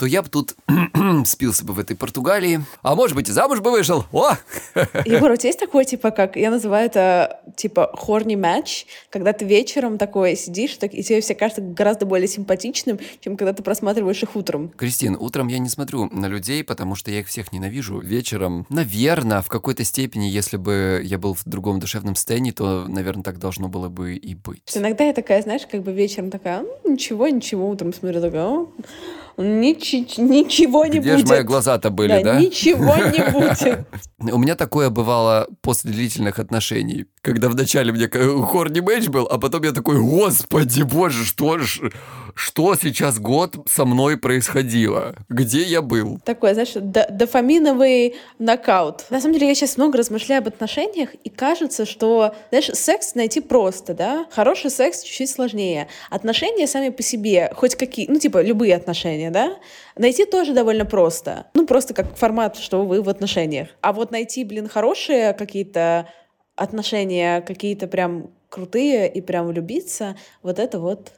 [0.00, 0.56] то я бы тут
[1.26, 2.64] спился бы в этой Португалии.
[2.80, 4.06] А может быть, и замуж бы вышел.
[4.12, 4.30] О!
[5.04, 9.44] Егор, у тебя есть такое, типа, как, я называю это, типа, хорни матч, когда ты
[9.44, 14.22] вечером такой сидишь, так, и тебе все кажется гораздо более симпатичным, чем когда ты просматриваешь
[14.22, 14.70] их утром.
[14.70, 18.00] Кристин, утром я не смотрю на людей, потому что я их всех ненавижу.
[18.00, 23.22] Вечером, наверное, в какой-то степени, если бы я был в другом душевном состоянии, то, наверное,
[23.22, 24.62] так должно было бы и быть.
[24.74, 28.66] Иногда я такая, знаешь, как бы вечером такая, ничего, ничего, утром смотрю, такая,
[29.36, 31.26] Нич- ничего не Где будет.
[31.28, 32.38] же мои глаза-то были, да?
[32.40, 33.86] Ничего не будет.
[34.34, 39.38] У меня такое бывало после длительных отношений, когда вначале мне к- хорни мэч был, а
[39.38, 41.80] потом я такой, господи боже, что ж,
[42.34, 45.14] что сейчас год со мной происходило?
[45.28, 46.18] Где я был?
[46.24, 49.04] Такой, знаешь, до- дофаминовый нокаут.
[49.10, 53.40] На самом деле, я сейчас много размышляю об отношениях, и кажется, что, знаешь, секс найти
[53.40, 54.26] просто, да?
[54.30, 55.88] Хороший секс чуть-чуть сложнее.
[56.10, 59.56] Отношения сами по себе, хоть какие, ну, типа, любые отношения, да?
[59.96, 61.46] Найти тоже довольно просто.
[61.54, 63.68] Ну, просто как формат, что вы в отношениях.
[63.80, 66.08] А вот найти, блин, хорошие какие-то
[66.56, 71.12] отношения, какие-то прям крутые и прям влюбиться, вот это вот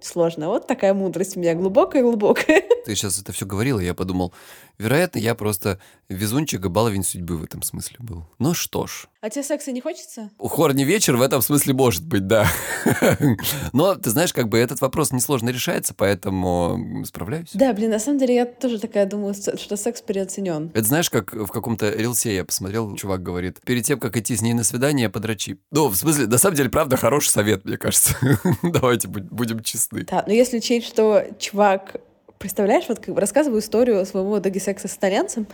[0.00, 0.48] сложно.
[0.48, 2.62] Вот такая мудрость у меня глубокая-глубокая.
[2.84, 4.32] Ты сейчас это все говорила, я подумал,
[4.80, 5.78] вероятно, я просто
[6.08, 8.24] везунчик и баловень судьбы в этом смысле был.
[8.38, 10.30] Ну что ж, А тебе секса не хочется?
[10.38, 12.48] Хорни вечер в этом смысле может быть, да.
[13.72, 17.50] Но, ты знаешь, как бы этот вопрос несложно решается, поэтому справляюсь.
[17.54, 20.70] Да, блин, на самом деле я тоже такая думаю, что секс переоценен.
[20.74, 24.42] Это знаешь, как в каком-то рилсе я посмотрел, чувак говорит, перед тем, как идти с
[24.42, 25.58] ней на свидание, подрачи.
[25.70, 28.16] Ну, в смысле, на самом деле, правда, хороший совет, мне кажется.
[28.62, 30.06] Давайте будем честны.
[30.10, 31.96] Да, но если учесть, что чувак
[32.40, 35.46] Представляешь, вот как бы рассказываю историю своего доги-секса с итальянцем.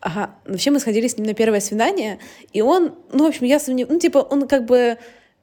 [0.00, 2.18] Ага, вообще мы сходили с ним на первое свидание,
[2.54, 4.96] и он, ну, в общем, я сомневаюсь, ну, типа, он как бы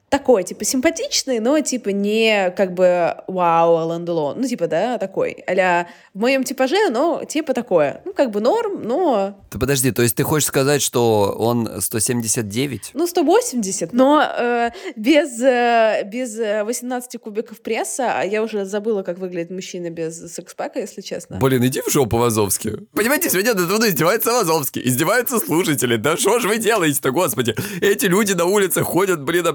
[0.09, 4.39] такой, типа, симпатичный, но, типа, не как бы вау, Алан Делон.
[4.39, 5.43] Ну, типа, да, такой.
[5.47, 8.01] а в моем типаже, но типа такое.
[8.05, 9.37] Ну, как бы норм, но...
[9.49, 12.91] Ты подожди, то есть ты хочешь сказать, что он 179?
[12.93, 19.03] Ну, 180, но э, без, э, без э, 18 кубиков пресса, а я уже забыла,
[19.03, 21.37] как выглядит мужчина без секс-пака, если честно.
[21.37, 22.87] Блин, иди в жопу, Вазовский.
[22.93, 25.97] Понимаете, сегодня над трудно издевается Вазовский, издеваются слушатели.
[25.97, 27.55] Да что же вы делаете-то, господи?
[27.81, 29.45] Эти люди на улице ходят, блин,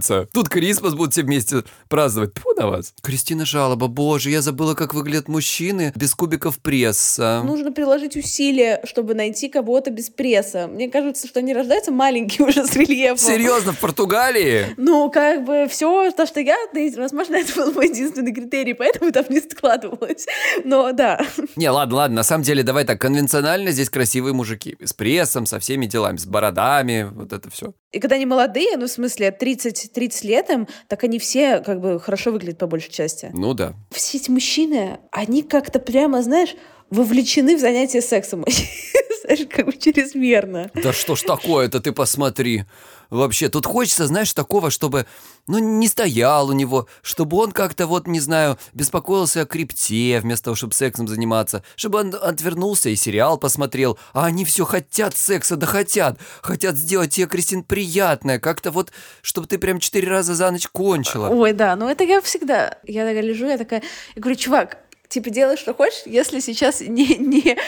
[0.00, 0.28] обнимаются.
[0.32, 2.34] Тут Крисмас будут все вместе праздновать.
[2.34, 2.94] Тьфу на вас.
[3.02, 7.42] Кристина жалоба, боже, я забыла, как выглядят мужчины без кубиков пресса.
[7.44, 10.68] Нужно приложить усилия, чтобы найти кого-то без пресса.
[10.68, 13.18] Мне кажется, что они рождаются маленькие уже с рельефом.
[13.18, 14.66] Серьезно, в Португалии?
[14.76, 19.12] Ну, как бы все, то, что я, да, возможно, это был мой единственный критерий, поэтому
[19.12, 20.26] там не складывалось.
[20.64, 21.20] Но да.
[21.56, 24.76] Не, ладно, ладно, на самом деле, давай так, конвенционально здесь красивые мужики.
[24.80, 27.72] С прессом, со всеми делами, с бородами, вот это все.
[27.92, 31.80] И когда они молодые, ну, в смысле, 30, 30 лет им, так они все как
[31.80, 33.30] бы хорошо выглядят по большей части.
[33.32, 33.74] Ну да.
[33.90, 36.54] Все эти мужчины, они как-то прямо, знаешь,
[36.90, 38.44] вовлечены в занятия сексом.
[39.24, 40.70] Знаешь, как бы чрезмерно.
[40.74, 42.64] Да что ж такое-то, ты посмотри.
[43.10, 45.04] Вообще, тут хочется, знаешь, такого, чтобы,
[45.48, 50.46] ну, не стоял у него, чтобы он как-то, вот, не знаю, беспокоился о крипте, вместо
[50.46, 55.56] того, чтобы сексом заниматься, чтобы он отвернулся и сериал посмотрел, а они все хотят секса,
[55.56, 60.48] да хотят, хотят сделать тебе, Кристин, приятное, как-то вот, чтобы ты прям четыре раза за
[60.50, 61.28] ночь кончила.
[61.30, 62.78] Ой, да, ну это я всегда.
[62.84, 63.82] Я такая лежу, я такая,
[64.14, 64.78] я говорю, чувак,
[65.10, 67.58] типа делай, что хочешь, если сейчас не, не,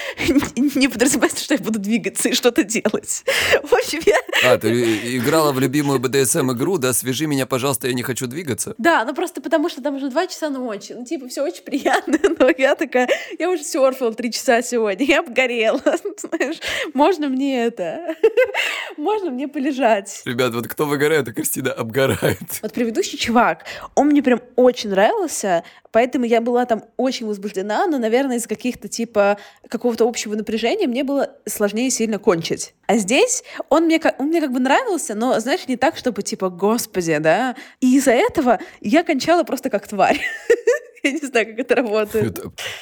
[0.79, 3.25] не подразумевается, что я буду двигаться и что-то делать.
[3.63, 4.53] В общем, я...
[4.53, 8.75] А, ты играла в любимую БДСМ-игру, да, свяжи меня, пожалуйста, я не хочу двигаться.
[8.79, 10.93] Да, ну просто потому что там уже два часа ночи.
[10.93, 15.21] Ну, типа, все очень приятно, но я такая, я уже серфила три часа сегодня, я
[15.21, 15.83] обгорела.
[16.17, 16.59] Знаешь,
[16.95, 18.15] можно мне это?
[18.97, 20.23] Можно мне полежать?
[20.25, 22.61] Ребят, вот кто выгорает, а Кристина обгорает.
[22.63, 23.65] Вот предыдущий чувак,
[23.97, 28.89] он мне прям очень нравился, поэтому я была там очень возбуждена, но, наверное, из каких-то
[28.89, 29.39] типа
[29.69, 32.75] какого-то общего напряжения мне было сложнее сильно кончить.
[32.87, 36.49] А здесь он мне, он мне как бы нравился, но, знаешь, не так, чтобы типа,
[36.49, 37.55] господи, да.
[37.81, 40.21] И из-за этого я кончала просто как тварь.
[41.05, 42.41] Я не знаю, как это работает.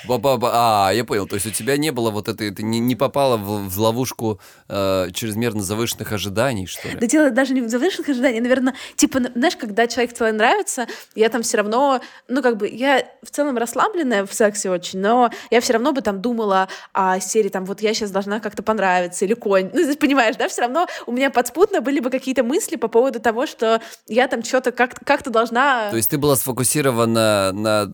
[0.09, 1.27] А, я понял.
[1.27, 5.63] То есть у тебя не было вот этой, ты не, попала в, ловушку э, чрезмерно
[5.63, 6.97] завышенных ожиданий, что ли?
[6.97, 11.31] Да дело даже не в завышенных ожиданиях, наверное, типа, знаешь, когда человек тебе нравится, я
[11.31, 15.61] там все равно, ну, как бы, я в целом расслабленная в сексе очень, но я
[15.63, 19.35] все равно бы там думала о серии, там, вот я сейчас должна как-то понравиться, или
[19.35, 19.71] конь.
[19.73, 23.47] Ну, понимаешь, да, все равно у меня подспутно были бы какие-то мысли по поводу того,
[23.47, 25.91] что я там что-то как- как-то должна...
[25.91, 27.91] То есть ты была сфокусирована на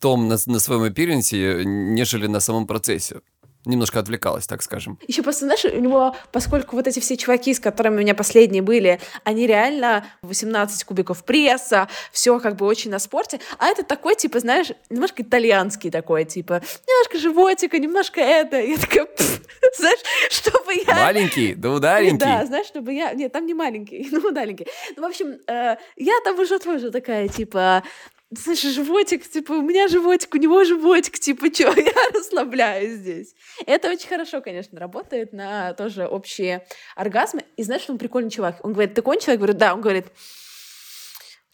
[0.00, 3.20] том, на, на своем аппиренсе, нежели на самом процессе.
[3.66, 4.98] Немножко отвлекалась, так скажем.
[5.06, 8.62] Еще просто, знаешь, у него, поскольку вот эти все чуваки, с которыми у меня последние
[8.62, 14.16] были, они реально 18 кубиков пресса, все как бы очень на спорте, а это такой,
[14.16, 18.58] типа, знаешь, немножко итальянский такой, типа, немножко животика, немножко это.
[18.58, 19.06] Я такая,
[19.76, 20.94] знаешь, чтобы я...
[20.94, 22.18] Маленький, да удаленький.
[22.18, 23.12] Да, знаешь, чтобы я...
[23.12, 24.66] Нет, там не маленький, ну, маленький.
[24.96, 27.82] Ну, в общем, э, я там уже тоже такая, типа,
[28.30, 33.34] знаешь, животик, типа, у меня животик, у него животик, типа, что, я расслабляюсь здесь.
[33.66, 36.66] Это очень хорошо, конечно, работает на тоже общие
[36.96, 37.44] оргазмы.
[37.56, 38.64] И знаешь, он прикольный чувак?
[38.64, 39.32] Он говорит, ты кончил?
[39.32, 39.74] Я говорю, да.
[39.74, 40.06] Он говорит,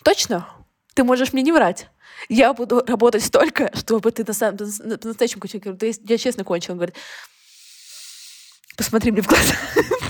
[0.04, 0.46] точно?
[0.96, 1.88] ты можешь мне не врать.
[2.30, 5.60] Я буду работать столько, чтобы ты на самом на настоящем кончил.
[5.62, 6.72] Я говорю, я честно кончил.
[6.72, 6.96] Он говорит,
[8.76, 9.54] посмотри мне в глаза.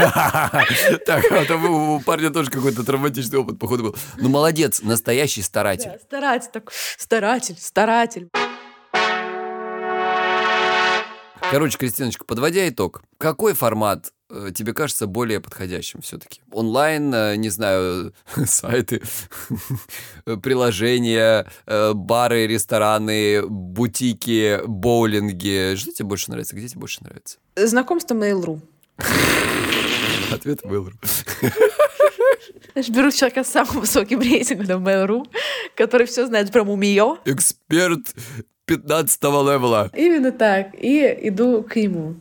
[1.06, 3.96] Так, а у парня тоже какой-то травматичный опыт, походу, был.
[4.16, 5.92] Ну, молодец, настоящий старатель.
[6.02, 8.28] Старатель, так, старатель, старатель.
[11.50, 16.42] Короче, Кристиночка, подводя итог, какой формат э, тебе кажется более подходящим все-таки?
[16.52, 18.14] Онлайн, э, не знаю,
[18.46, 19.02] сайты,
[20.42, 25.74] приложения, э, бары, рестораны, бутики, боулинги.
[25.74, 26.54] Что тебе больше нравится?
[26.54, 27.38] Где тебе больше нравится?
[27.56, 28.60] Знакомство Mail.ru.
[30.32, 30.92] Ответ Mail.ru.
[32.88, 35.24] Беру человека с самым высоким рейтингом на Mail.ru,
[35.76, 37.18] который все знает про Мумиё.
[37.24, 38.14] Эксперт
[38.66, 39.90] 15 левела.
[39.94, 40.68] Именно так.
[40.74, 42.16] И иду к нему.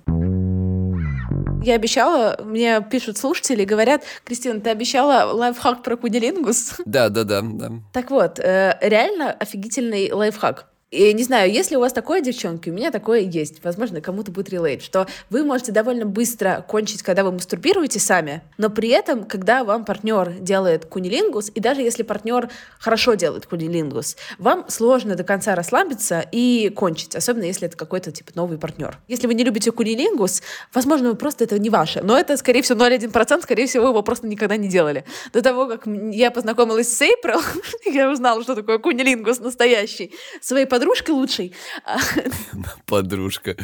[1.64, 6.76] Я обещала, мне пишут слушатели, говорят, Кристина, ты обещала лайфхак про кунилингус?
[6.86, 7.72] Да, да, да, да.
[7.92, 10.68] Так вот, э, реально офигительный лайфхак.
[10.92, 14.50] И не знаю, если у вас такое, девчонки, у меня такое есть, возможно, кому-то будет
[14.50, 19.64] релейт, что вы можете довольно быстро кончить, когда вы мастурбируете сами, но при этом, когда
[19.64, 25.54] вам партнер делает кунилингус, и даже если партнер хорошо делает кунилингус, вам сложно до конца
[25.54, 28.98] расслабиться и кончить, особенно если это какой-то типа новый партнер.
[29.08, 30.42] Если вы не любите кунилингус,
[30.74, 34.26] возможно, вы просто это не ваше, но это, скорее всего, 0,1%, скорее всего, его просто
[34.26, 35.06] никогда не делали.
[35.34, 37.42] До того, как я познакомилась с Эйприл,
[37.86, 41.54] я узнала, что такое кунилингус настоящий, своей подружкой лучшей.
[42.86, 43.58] Подружка.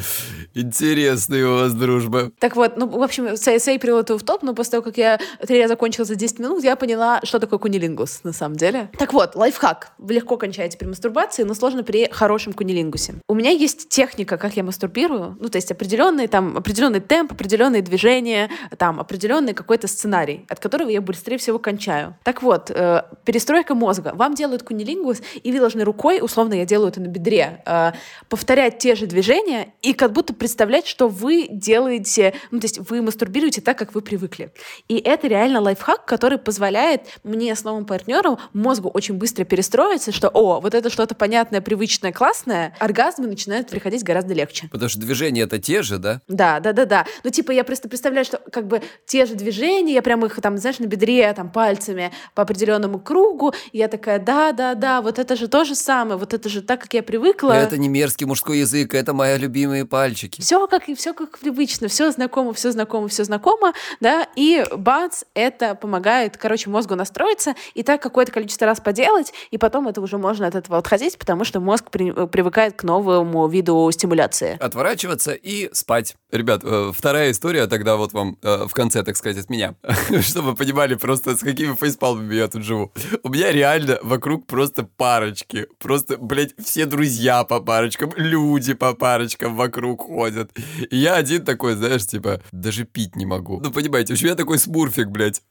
[0.54, 2.30] Интересная у вас дружба.
[2.38, 5.62] Так вот, ну, в общем, Сэй прилетел в топ, но после того, как я три
[5.62, 8.90] раза закончила за 10 минут, я поняла, что такое кунилингус на самом деле.
[8.98, 9.92] Так вот, лайфхак.
[9.96, 13.14] Вы легко кончаете при мастурбации, но сложно при хорошем кунилингусе.
[13.28, 17.80] У меня есть техника, как я мастурбирую, ну, то есть определенный там, определенный темп, определенные
[17.80, 22.14] движения, там, определенный какой-то сценарий, от которого я быстрее всего кончаю.
[22.24, 24.12] Так вот, э, перестройка мозга.
[24.14, 27.92] Вам делают кунилингус, и вы должны рукой, условно, я делаю это на бедре, э,
[28.28, 33.02] повторять те же движения и как будто представлять, что вы делаете, ну, то есть вы
[33.02, 34.50] мастурбируете так, как вы привыкли.
[34.88, 40.28] И это реально лайфхак, который позволяет мне с новым партнером мозгу очень быстро перестроиться, что,
[40.28, 44.68] о, вот это что-то понятное, привычное, классное, оргазмы начинают приходить гораздо легче.
[44.70, 46.20] Потому что движения это те же, да?
[46.28, 47.06] Да, да, да, да.
[47.24, 50.58] Ну, типа, я просто представляю, что как бы те же движения, я прям их там,
[50.58, 55.18] знаешь, на бедре, там, пальцами по определенному кругу, и я такая, да, да, да, вот
[55.18, 57.52] это же то же самое, вот это же так, как я привыкла.
[57.52, 60.40] Это не мерзкий мужской язык, это мои любимые пальчики.
[60.40, 65.74] Все как, все как привычно, все знакомо, все знакомо, все знакомо, да, и бац, это
[65.74, 70.46] помогает, короче, мозгу настроиться, и так какое-то количество раз поделать, и потом это уже можно
[70.46, 74.56] от этого отходить, потому что мозг при, привыкает к новому виду стимуляции.
[74.60, 76.16] Отворачиваться и спать.
[76.32, 79.76] Ребят, э, вторая история тогда вот вам э, в конце, так сказать, от меня.
[80.22, 82.92] Чтобы вы понимали просто, с какими фейспалмами я тут живу.
[83.22, 85.68] У меня реально вокруг просто парочки.
[85.78, 90.50] Просто, блядь, все друзья по парочкам, люди по парочкам вокруг ходят.
[90.90, 93.60] И я один такой, знаешь, типа, даже пить не могу.
[93.60, 95.42] Ну, понимаете, у меня такой смурфик, блядь,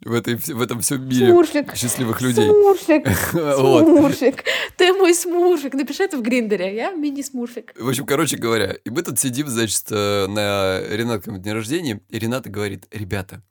[0.00, 1.76] в, этой, в этом всем мире смурфик.
[1.76, 2.48] счастливых людей.
[2.48, 3.06] Смурфик.
[3.32, 4.44] Смурфик.
[4.78, 5.74] Ты мой смурфик.
[5.74, 6.74] Напиши это в Гриндере.
[6.74, 7.74] Я мини-смурфик.
[7.78, 12.18] В общем, короче говоря, и мы тут сидим, значит, э, на Ренатком дне рождения, и
[12.18, 13.42] Рената говорит, ребята,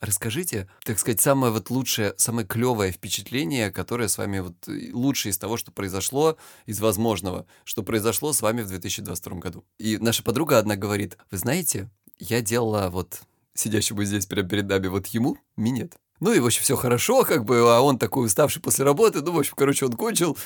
[0.00, 5.30] Расскажите, так сказать, самое вот лучшее, самое клевое впечатление, которое с вами вот э, лучшее
[5.30, 9.62] из того, что произошло, из возможного, что произошло с вами в 2022 году.
[9.76, 13.20] И наша подруга одна говорит, вы знаете, я делала вот
[13.52, 15.98] сидящему здесь прямо перед нами вот ему минет.
[16.20, 19.32] Ну и, в общем, все хорошо, как бы, а он такой уставший после работы, ну,
[19.32, 20.36] в общем, короче, он кончил,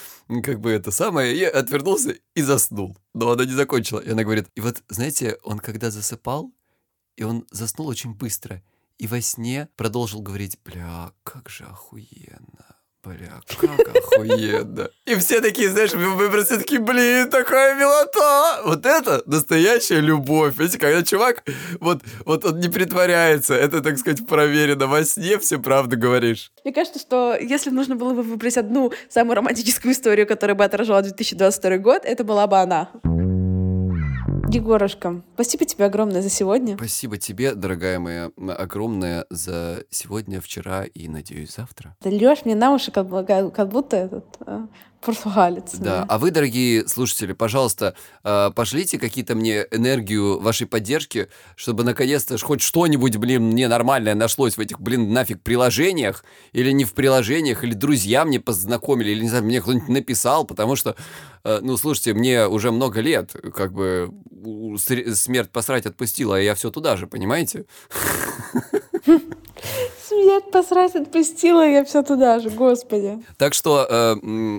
[0.43, 2.97] как бы это самое, и отвернулся и заснул.
[3.12, 3.99] Но она не закончила.
[4.01, 6.53] И она говорит, и вот, знаете, он когда засыпал,
[7.16, 8.62] и он заснул очень быстро–
[8.99, 12.74] и во сне продолжил говорить, бля, как же охуенно.
[13.05, 14.89] Бля, как охуенно.
[15.05, 18.63] И все такие, знаешь, мы просто такие, блин, такая милота.
[18.65, 20.57] Вот это настоящая любовь.
[20.57, 21.45] Видите, когда чувак,
[21.81, 24.87] вот, вот он не притворяется, это, так сказать, проверено.
[24.87, 26.51] Во сне все правду говоришь.
[26.65, 31.03] Мне кажется, что если нужно было бы выбрать одну самую романтическую историю, которая бы отражала
[31.03, 32.91] 2022 год, это была бы она.
[34.55, 36.77] Егорушка, спасибо тебе огромное за сегодня.
[36.77, 41.97] Спасибо тебе, дорогая моя, огромное за сегодня, вчера и, надеюсь, завтра.
[42.01, 44.69] Ты льешь мне на уши, как, как будто этот а,
[45.05, 45.75] португалец.
[45.75, 45.85] Да.
[45.85, 46.07] да.
[46.09, 52.63] А вы, дорогие слушатели, пожалуйста, э, пошлите какие-то мне энергию вашей поддержки, чтобы наконец-то хоть
[52.63, 57.75] что-нибудь, блин, мне нормальное нашлось в этих, блин, нафиг приложениях, или не в приложениях, или
[57.75, 60.97] друзья мне познакомили, или, не знаю, мне кто-нибудь написал, потому что,
[61.45, 64.11] э, ну, слушайте, мне уже много лет, как бы
[64.79, 67.67] смерть посрать отпустила, а я все туда же, понимаете?
[70.15, 73.19] Меня посрать отпустила, я все туда же, господи.
[73.37, 74.15] Так что э,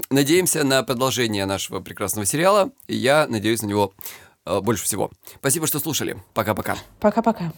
[0.10, 2.72] надеемся на продолжение нашего прекрасного сериала.
[2.88, 3.94] И я надеюсь на него
[4.46, 5.12] э, больше всего.
[5.40, 6.18] Спасибо, что слушали.
[6.34, 6.76] Пока-пока.
[7.00, 7.54] Пока-пока.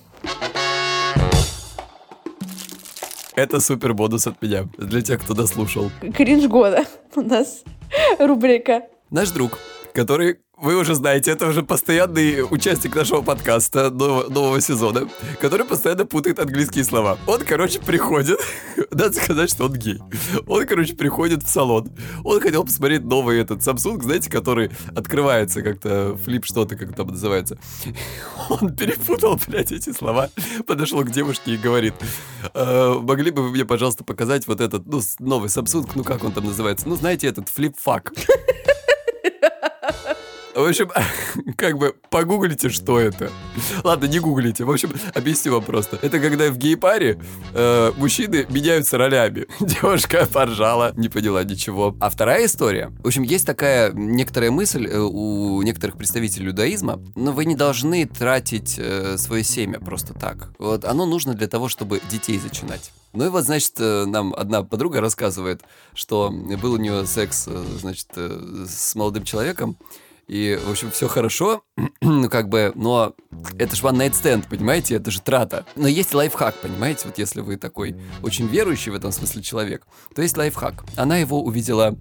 [3.35, 5.91] Это супер бонус от меня, для тех, кто дослушал.
[6.15, 6.85] Кринж года
[7.15, 7.63] у нас
[8.19, 8.83] рубрика.
[9.09, 9.59] Наш друг,
[9.97, 15.09] который вы уже знаете, это уже постоянный участник нашего подкаста нового, нового сезона,
[15.41, 17.17] который постоянно путает английские слова.
[17.25, 18.39] Он, короче, приходит,
[18.91, 19.99] надо сказать, что он гей.
[20.45, 21.89] Он, короче, приходит в салон.
[22.23, 27.57] Он хотел посмотреть новый этот Samsung, знаете, который открывается как-то, флип что-то, как там называется.
[28.49, 30.29] Он перепутал, блядь, эти слова,
[30.67, 31.95] подошел к девушке и говорит,
[32.53, 36.33] э, могли бы вы мне, пожалуйста, показать вот этот, ну, новый Samsung, ну, как он
[36.33, 36.87] там называется?
[36.87, 38.13] Ну, знаете, этот flip-fuck.
[40.57, 40.89] В общем,
[41.55, 43.31] как бы погуглите, что это.
[43.83, 44.63] Ладно, не гуглите.
[44.63, 45.99] В общем, объясню вам просто.
[46.01, 47.19] Это когда в гей-паре
[47.53, 49.45] э, мужчины меняются ролями.
[49.59, 51.95] Девушка поржала, не поняла ничего.
[51.99, 52.91] А вторая история.
[53.03, 58.07] В общем, есть такая некоторая мысль э, у некоторых представителей иудаизма, но вы не должны
[58.07, 60.49] тратить э, свое семя просто так.
[60.57, 62.91] Вот оно нужно для того, чтобы детей зачинать.
[63.13, 65.61] Ну и вот, значит, э, нам одна подруга рассказывает,
[65.93, 69.77] что был у нее секс, э, значит, с молодым человеком,
[70.27, 71.63] и, в общем, все хорошо,
[72.01, 73.15] ну, как бы, но
[73.57, 75.65] это же one night stand, понимаете, это же трата.
[75.75, 80.21] Но есть лайфхак, понимаете, вот если вы такой очень верующий в этом смысле человек, то
[80.21, 80.83] есть лайфхак.
[80.95, 81.97] Она его увидела,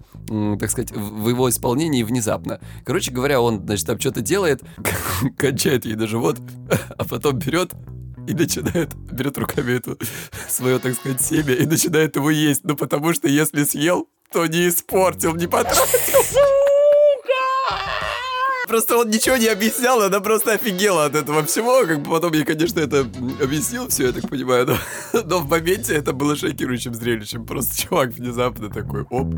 [0.59, 2.59] так сказать, в его исполнении внезапно.
[2.85, 4.61] Короче говоря, он, значит, там что-то делает,
[5.37, 6.37] кончает ей на живот,
[6.97, 7.71] а потом берет
[8.27, 9.97] и начинает, берет руками эту
[10.49, 12.65] свое, так сказать, семя и начинает его есть.
[12.65, 16.66] Ну, потому что если съел, то не испортил, не потратил.
[18.67, 21.85] Просто он ничего не объяснял, она просто офигела от этого всего.
[21.85, 22.99] Как бы потом я, конечно, это
[23.41, 24.67] объяснил все, я так понимаю.
[25.13, 27.45] Но, но в моменте это было шокирующим зрелищем.
[27.45, 29.33] Просто чувак внезапно такой, оп.